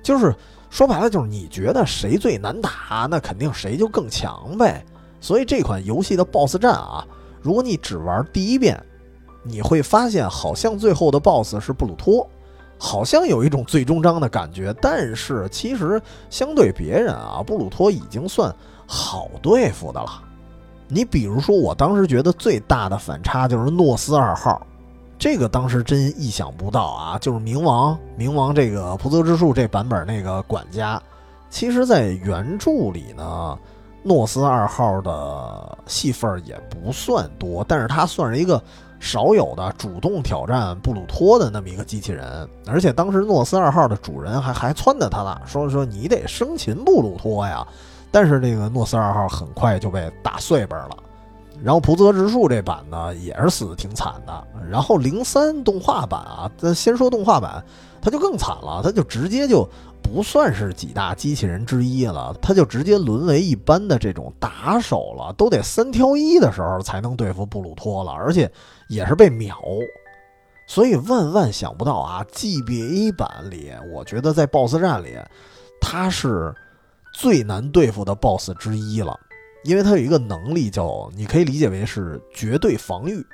[0.04, 0.36] 就是
[0.70, 4.84] 说白了，就是你觉得谁最难打，那肯定谁就更强呗。
[5.22, 7.06] 所以这款游戏的 BOSS 战啊，
[7.42, 8.84] 如果你只玩第一遍，
[9.44, 12.28] 你会发现好像最后的 BOSS 是布鲁托，
[12.86, 14.72] 好像有一种最终章的感觉。
[14.80, 18.56] 但是其实相对别人啊，布鲁托已经算
[18.86, 20.22] 好对付的了。
[20.88, 24.62] 你比如说，我当时觉得最大的反差就是诺斯二号，
[25.18, 27.18] 这个当时真意想不到啊！
[27.18, 31.02] 就是冥王，冥王这个普泽之树这版本那个管家，
[31.50, 33.58] 其实在原著里呢，
[34.04, 38.62] 诺斯二号的戏份也不算多，但是他算是一个
[39.06, 47.66] 少有的主动挑战布鲁托的那么一个机器人，而且当时诺斯二号的主人还还撺掇他呢，说说你得生擒布鲁托呀。
[48.12, 50.98] 但是这个诺斯二号很快就被打碎本了，
[51.64, 54.44] 然后普泽直树这版呢也是死的挺惨的。
[54.72, 57.64] 然后零三动画版啊，咱先说动画版，
[58.02, 59.70] 它就更惨了，它就直接就
[60.14, 68.50] 不算是几大机器人之一了，他就直接沦为一般的这种打手了，都得三挑一的时候才能对付布鲁托了，而且
[68.88, 69.60] 也是被秒。
[70.68, 75.18] 所以万万想不到啊，GBA 版里，我觉得在 BOSS 战里，
[75.82, 76.54] 他是。
[77.18, 79.18] 最难对付的 BOSS 之一了，
[79.64, 83.26] 因为他有一个能力叫，你可以理解为是绝对防御。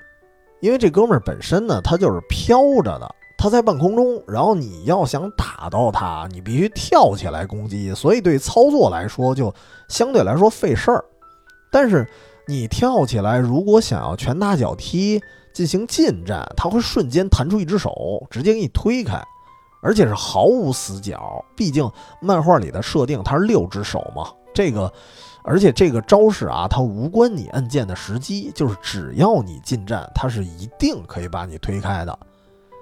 [0.60, 9.52] 因为这哥们儿本身呢，他就是飘着的，他在半空中，然后你要想打到他，你必须跳起来攻击，所以对操作来说就
[9.88, 11.04] 相对来说费事儿。
[11.72, 12.08] 但是
[12.48, 15.20] 你跳起来，如果想要拳打脚踢
[15.56, 19.20] 进行近战，他会瞬间弹出一只手，直接给你推开。
[19.82, 21.90] 而且是毫无死角，毕竟
[22.22, 24.32] 漫画里的设定它是六只手嘛。
[24.54, 24.94] 这个，
[25.44, 32.20] 而且这个招式啊，它无关你按键的时机，就是只要你近战，它是一定可以把你推开的。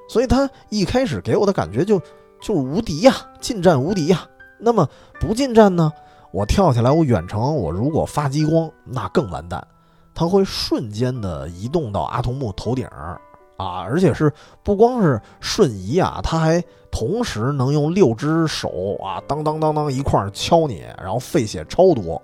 [0.10, 1.98] 所以他一开始给我的感觉就
[2.42, 4.28] 就是无敌呀，近战无敌呀。
[4.60, 4.86] 那么
[5.22, 5.90] 不近战呢？
[6.34, 9.66] 我跳起来，我远程，我如果发激光，那更完蛋，
[10.14, 13.22] 他会瞬间的移动到阿童木头顶儿
[13.56, 14.30] 啊，而且是
[14.64, 16.62] 不光是瞬移啊，他还。
[16.92, 22.20] 同时能用六只手啊，当当当当一块儿敲你，然后费血超多，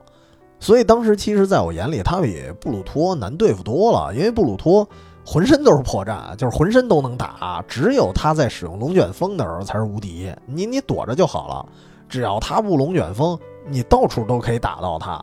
[0.60, 4.12] 所以当时其实在我眼里，他比布鲁托难对付多了。
[4.16, 4.90] 因为布鲁托
[5.26, 10.32] 浑身都是破绽，就是浑身都能打，只有他在使用龙卷风的时候才是无敌。
[10.46, 11.66] 你你躲着就好了，
[12.08, 15.20] 只要他不龙卷风，你到处都可以打到他。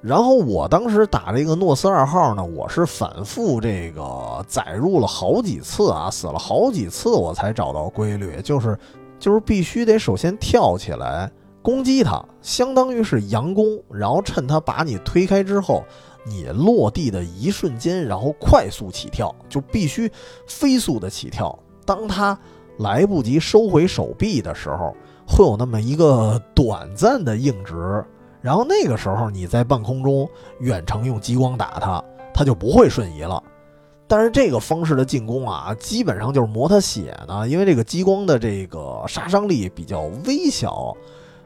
[0.00, 8.78] 然后我当时打这个诺斯二号呢，我是反复这个载入了好几次啊，死了好几次我才找到规律，就是
[9.18, 15.84] 就是必须得首先跳起来攻击他，相当于是佯攻，然后趁他把你推开之后，
[16.28, 20.10] 你落地的一瞬间，然后快速起跳，就必须
[20.46, 21.58] 飞速的起跳。
[21.84, 22.38] 当他
[22.78, 24.94] 来不及收回手臂的时候，
[25.26, 28.04] 会有那么一个短暂的硬直。
[28.40, 30.28] 然后那个时候你在半空中
[30.60, 32.02] 远程用激光打他，
[32.32, 33.42] 他就不会瞬移了。
[34.06, 40.96] 但是这个方式的进攻啊，基本上就是磨他血呢，因为这个激光的这个杀伤力比较微小，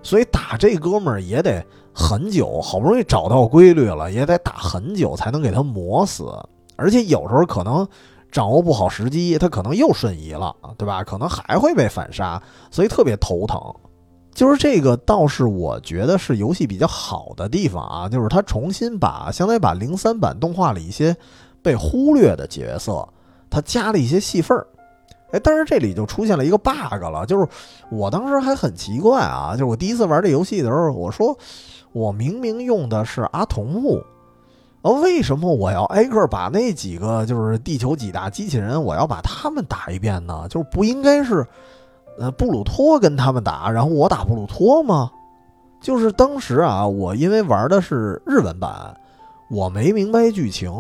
[0.03, 1.65] 所以打这哥们儿也得
[1.95, 6.25] 很久，好不容易找到规律了，也得打很久才能给它磨死。
[6.77, 7.87] 而且有时候可能
[8.31, 11.05] 掌握不好时机，它可能又瞬移了，对吧？
[11.05, 13.61] 可能还会被反杀，所以特别头疼。
[14.35, 21.15] 就是这个倒是我觉得是游戏比较好的地方啊，就是它重新把相当于把零三版动画里一些
[21.63, 23.07] 被忽略的角色，
[23.51, 24.67] 它加了一些戏份儿。
[25.33, 27.47] 哎，但是这里就出现了一个 bug 了，就是
[27.91, 31.37] 我当时还很奇怪啊，就是我第一次玩这游戏的时候，我说
[31.93, 34.03] 我明明用的是阿童木，
[34.83, 40.47] 啊，为什么我要挨个把那几个就是地球几大机器人，我要把他们打一遍呢？
[40.49, 41.47] 就是不应该是。
[42.19, 45.11] 呃，布鲁托跟他们打，然后我打布鲁托吗？
[45.81, 48.95] 就是当时啊，我因为玩的是日文版，
[49.49, 50.71] 我没明白剧情，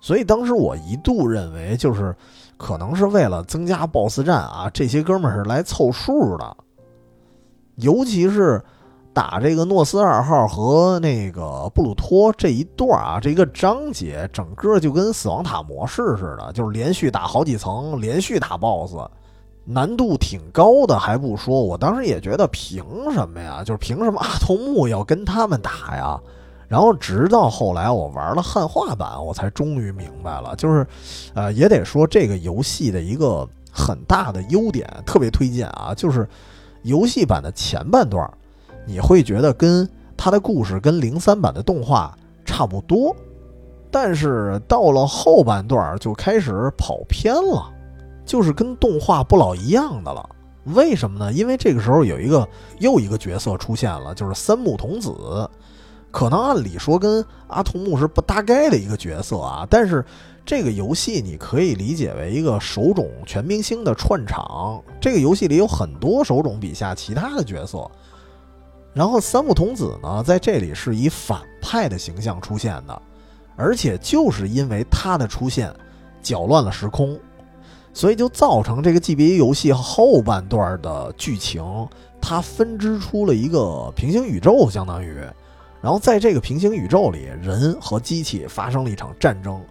[0.00, 2.16] 所以当时我一度认为就是
[2.56, 6.56] 可能是为了增加 BOSS 战啊，这些哥们儿是来凑数的。
[7.74, 8.64] 尤其是
[9.16, 19.08] 打这个诺斯二号和那个布鲁托这一段啊，这一个章节整个就跟死亡塔模式似的，就是连续打好几层，连续打 BOSS。
[19.64, 23.64] 难度挺高的，还不说，我当时也觉得凭什么呀？
[23.64, 26.20] 就是凭什么阿童木要跟他们打呀？
[26.68, 30.54] 然后直到后来我玩了汉化版，我才终于明白了。
[30.56, 30.86] 就是，
[31.32, 36.28] 呃，也得说这个游戏的一个很大的优点，特别推荐啊，就是
[36.82, 38.30] 游戏版的前半段，
[38.86, 43.14] 你会觉得跟它的故事跟零三版的动画差不多。
[43.90, 47.72] 但是到了后半段就开始跑偏了，
[48.24, 50.28] 就是跟动画不老一样的了。
[50.74, 51.32] 为什么呢？
[51.32, 52.46] 因为这个时候有一个
[52.80, 55.14] 又一个角色出现了，就是三木童子。
[56.10, 60.04] 可能按理说跟阿童木是不搭该的一个角色啊，但是
[60.44, 64.82] 这个游戏你可以理解为一个手冢全明星的串场。
[65.00, 67.88] 这个游戏里有很多手冢笔下其他的角色，
[68.96, 73.02] 然后三木童子呢在这里是以反派的形象出现的，
[73.54, 75.70] 而且就是因为他的出现，
[76.22, 77.18] 搅乱了时空，
[77.92, 81.62] 所以就造成这个 G B A 游戏后半段的剧情，
[82.22, 85.14] 它分支出了一个平行宇宙，相当于。
[85.82, 89.62] 然后在这个平行宇宙里，人和机器发生了一场战争，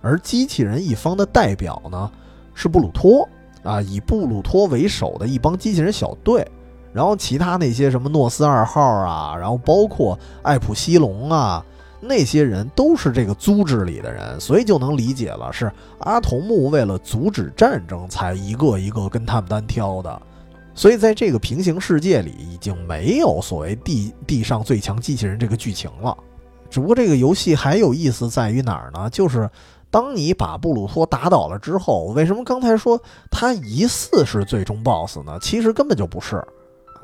[0.00, 2.10] 而机器人一方的代表呢
[2.54, 3.28] 是布鲁托
[3.62, 6.50] 啊，以布鲁托为首的一帮机器人小队，
[6.92, 11.64] 然后其他那些什么诺斯二号啊，然后包括艾普西龙啊，
[12.00, 15.70] 那些人都是这个组织里的人，所以就能理解了，是
[16.00, 20.22] 阿童木为了阻止战争才一个一个跟他们单挑的。
[20.72, 26.16] 所以，在这个平行世界里，已经没有所谓地地上最强机器人这个剧情了。
[26.70, 29.10] 只不过，这个游戏还有意思在于哪儿呢？
[29.10, 29.50] 就是
[29.90, 32.98] 当你把布鲁托打倒了之后，为什么刚才说
[33.30, 35.38] 他疑似是最终 BOSS 呢？
[35.42, 36.42] 其实根本就不是，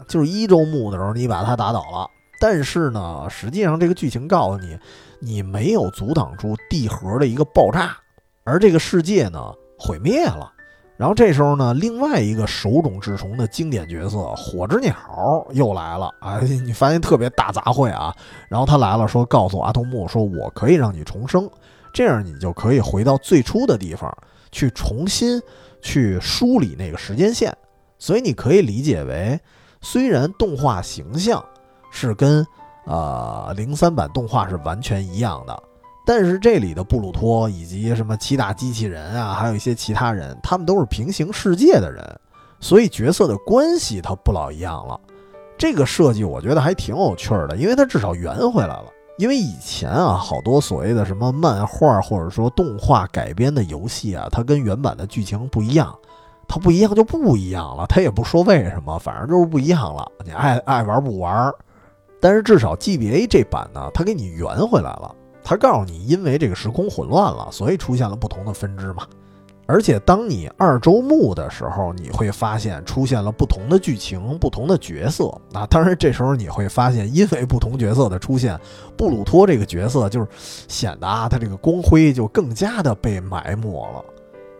[0.06, 2.08] 就是一周目的时候你把他打倒了，
[2.40, 4.78] 但是呢，实际上这个剧情告诉你，
[5.20, 7.96] 你没有阻挡住地核的一个爆炸，
[8.44, 10.52] 而这个世界呢毁灭了。
[10.96, 14.96] 然后这时候呢，另外一个手冢治虫的经典角色火之鸟
[15.52, 16.40] 又来了啊！
[16.40, 18.14] 你发现特别大杂烩啊。
[18.48, 21.46] 然后他来了，说告诉阿童木，说我可以让你重生，
[21.92, 24.10] 这样你就可以回到最初的地方
[24.50, 25.38] 去重新
[25.82, 27.54] 去梳理那个时间线。
[27.98, 29.38] 所以你可以理解为，
[29.88, 31.44] 虽然动画形象
[31.92, 32.44] 是跟
[32.86, 35.62] 呃零三版动画是完全一样的。
[36.04, 42.04] 但是这里的布鲁托以及什么七大机器人啊，还有一些其他人，他们都是平行世界的人，
[42.58, 44.98] 所以角色的关系它不老一样了。
[45.56, 48.86] 这个设计我觉得还挺有趣的，因为它至少圆回来了。
[49.18, 55.96] 因为以前啊，好多所谓的什么漫画或者说动画改编的游戏啊，它跟原版的剧情不一样，
[56.48, 60.10] 它不一样就不一样了，它也不说为什么，反正就是不一样了。
[60.24, 61.52] 你爱爱玩不玩，
[62.20, 65.14] 但是至少 GBA 这版呢，它给你圆回来了。
[65.42, 69.06] 他告诉你，因为这个时空混乱了，所以出现了不同的分支嘛。
[69.68, 75.32] 而且当你二周目的时候，你会发现出现了不同的剧情、不同的角色。
[75.52, 78.58] 那当然，这时候你会发现，因为不同角色的出现，
[78.96, 80.26] 布鲁托这个角色就是
[80.68, 84.04] 显得啊，他这个光辉就更加的被埋没了。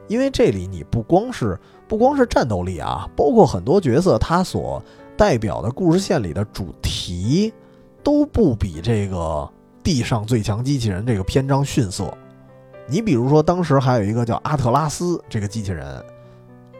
[0.09, 1.59] 因为这里你不光是
[1.89, 4.83] 不光是战斗力啊，包括很多角色他所
[5.17, 7.53] 代表的故事线里的主题，
[8.03, 9.49] 都不比这个。
[9.87, 12.13] 地上最强机器人这个篇章逊色，
[12.89, 16.05] 你比如说当时还有一个叫阿特拉斯这个机器人，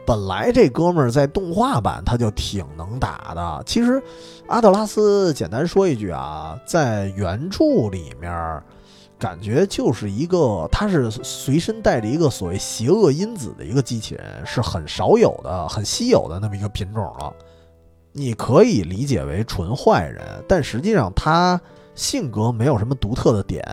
[0.05, 3.63] 本来这哥们儿在动画版他就挺能打的。
[3.65, 4.03] 其实
[4.47, 8.61] 阿特拉斯简单说一句啊，在原著里面，
[9.19, 17.33] 感觉就是一个他是随身带着一个所谓邪恶因子的一个机器人，是很少有的、很稀有的那么一个品种了。
[18.11, 21.59] 你可以理解为纯坏人，但实际上他。
[21.95, 23.65] 性格没有什么独特的点，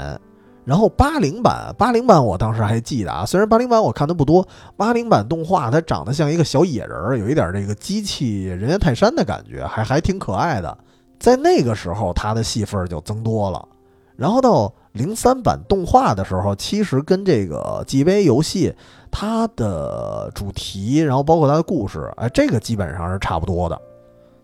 [0.64, 4.46] 然后八零版八零版我当时还记得啊，虽然八零版我看的不多，
[4.76, 10.78] 八零版动画它长得像一个小野人，有一点这个机器人猿泰山的感觉，还还挺可爱的。
[11.18, 13.68] 在那个时候，他的戏份就增多了。
[14.16, 18.72] 然后到零三版动画的时候，其实跟这个 G V 游戏
[19.10, 23.80] 它的主题，然后包括它的故事，哎，这个基本上是差不多的。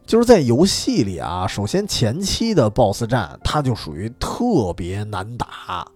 [0.06, 5.86] 就是在游戏里啊，首先前期的 BOSS 战，它就属于特别难打，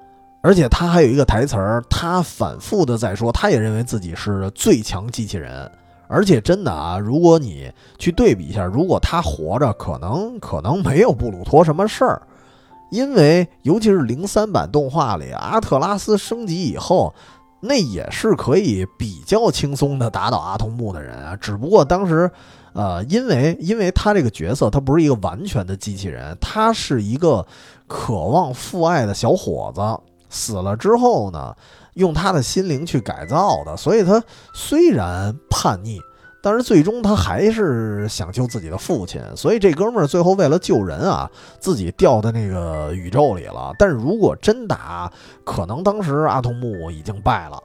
[0.44, 5.70] 而且他还有一个台词儿，他反复的在说，他也认为自己是最强机器人，
[6.06, 12.20] 而且真的啊，如果你去对比一下，如果他活着，可能可能没有布鲁托什么事儿，
[12.90, 17.14] 因为尤其是零三版动画里，阿特拉斯升级以后，
[17.60, 22.30] 那也是可以比较轻松的打倒阿童木的人啊，只不过当时。
[22.74, 27.46] 呃，因为因为他这个角色，他不是一个完全的机器人，他是一个
[27.86, 29.80] 渴望父爱的小伙子，
[30.34, 31.54] 死了之后呢，
[31.94, 36.00] 用他的心灵去改造的，所以他虽然叛逆，
[36.42, 41.30] 但是最终他还是想救自己的父亲，所以这哥们儿最后为了救人啊，
[41.60, 43.72] 自己掉在那个宇宙里了。
[43.78, 45.10] 但是如果真打，
[45.44, 47.58] 可能当时阿童木已经败了。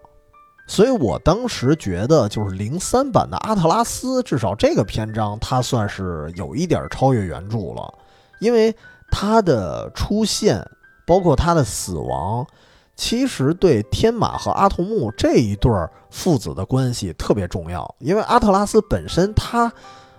[0.68, 7.92] 所以我当时觉得，就是零三版的阿特拉斯，至少这个篇章，它算是有一点超越原著了，
[8.40, 8.72] 因为
[9.10, 10.64] 它的出现，
[11.10, 12.46] 包括他的死亡，
[12.96, 15.72] 其实对天马和阿童木这一对
[16.12, 19.74] 父子的关系特别重要，因为阿特拉斯本身他，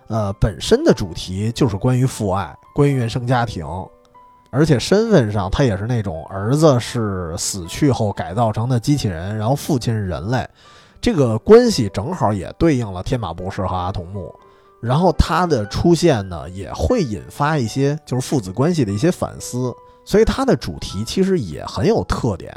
[0.09, 3.65] 呃，本身的主题就是关于父爱，关于原生家庭，
[4.51, 10.45] 而且身份上他也是那种儿子是死去后改造成的机器人，然后父亲是人类，
[11.01, 14.35] 这个关系正好也对应了天马博士和阿童木。
[14.81, 19.73] 然后他的出现呢，也会引发一些就是父子关系的一些反思，
[20.11, 22.53] 所以它的主题其实也很有特点。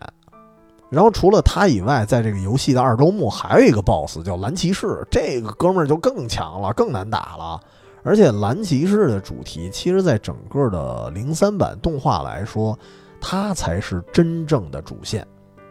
[0.89, 7.59] 然后除了他以外，在这个游戏的二周目还有一个 BOSS 叫蓝骑士，这个哥们儿就更强了，更难打了。
[8.01, 12.75] 而且蓝骑士的主题，其实在整个的零三版动画来说，
[13.21, 15.23] 它才是真正的主线。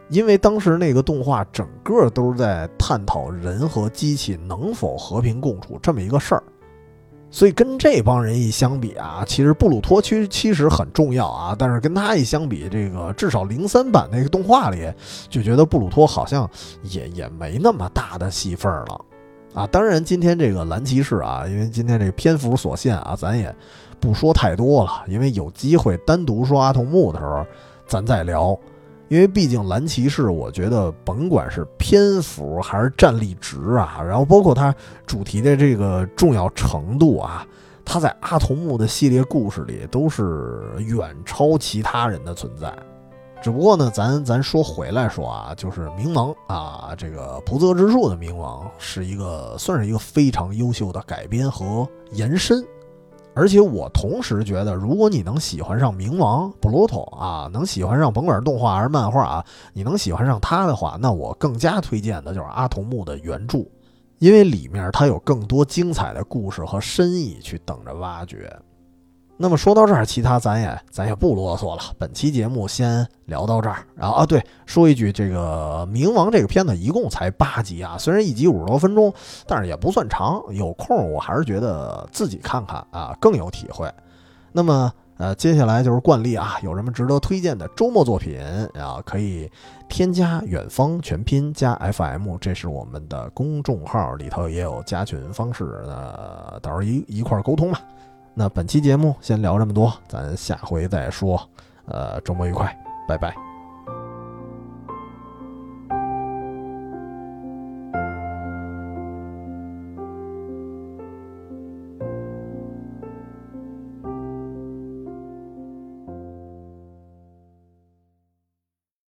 [0.09, 6.45] 因为当时那个动画整个都是在探讨人和机器能否和平共处这么一个事儿，
[7.35, 14.87] 所以跟这帮人一相比啊，其实布鲁托区其实很重要啊，但是跟他一相比，这个至少零三版那个动画里
[15.31, 16.49] 就觉得布鲁托好像
[16.83, 19.05] 也也没那么大的戏份了
[19.55, 19.67] 啊。
[19.67, 23.53] 当然，今天这个蓝骑士啊，因为今天这个篇幅所限啊，咱也
[23.99, 27.47] 不说太多了，因为有机会单独说阿童木的时候，
[27.87, 28.55] 咱再聊。
[29.13, 34.75] 因为毕竟蓝骑士，我觉得甭管是篇幅还是战力值啊，然后包括它
[35.05, 37.47] 主题的这个重要程度啊，
[37.85, 42.75] 它在阿童木的系列故事里都是远超其他人的存在。
[43.43, 52.65] 只不过呢，咱咱说回来说啊，就是冥王啊，这个不泽之术的冥王是一个算是一个非常优秀的改编和延伸。
[53.35, 63.65] 而且我同时觉得，如果你能喜欢上冥王布鲁托啊，能喜欢上甭管是动画还是漫画啊，你能喜欢上他的话，那我更加推荐的就是阿童木的原著，
[64.19, 68.55] 因为里面它有更多精彩的故事和深意去等着挖掘。
[69.43, 71.83] 那么说到这儿，其他咱也咱也不啰嗦了。
[71.99, 73.85] 本期节目先聊到这儿。
[73.97, 79.13] 然后啊，对，说一句，这个《冥王》这个片子一共才八集啊，虽然一集五十多分钟，
[79.45, 80.41] 但是也不算长。
[80.51, 83.93] 有空我还是觉得自己看看啊更有体会。
[84.53, 88.39] 那么呃，接下来就是惯例啊，有什么值得推荐的周末作品
[88.75, 89.51] 啊，可以
[89.89, 97.81] 添加远方全拼加 FM，这是我们的公众号里头也有加群方式，那到时候一一块沟通吧。
[98.35, 101.41] 那本期节目先聊这么多，咱下回再说。
[101.85, 102.75] 呃，周末愉快，
[103.07, 103.52] 拜拜。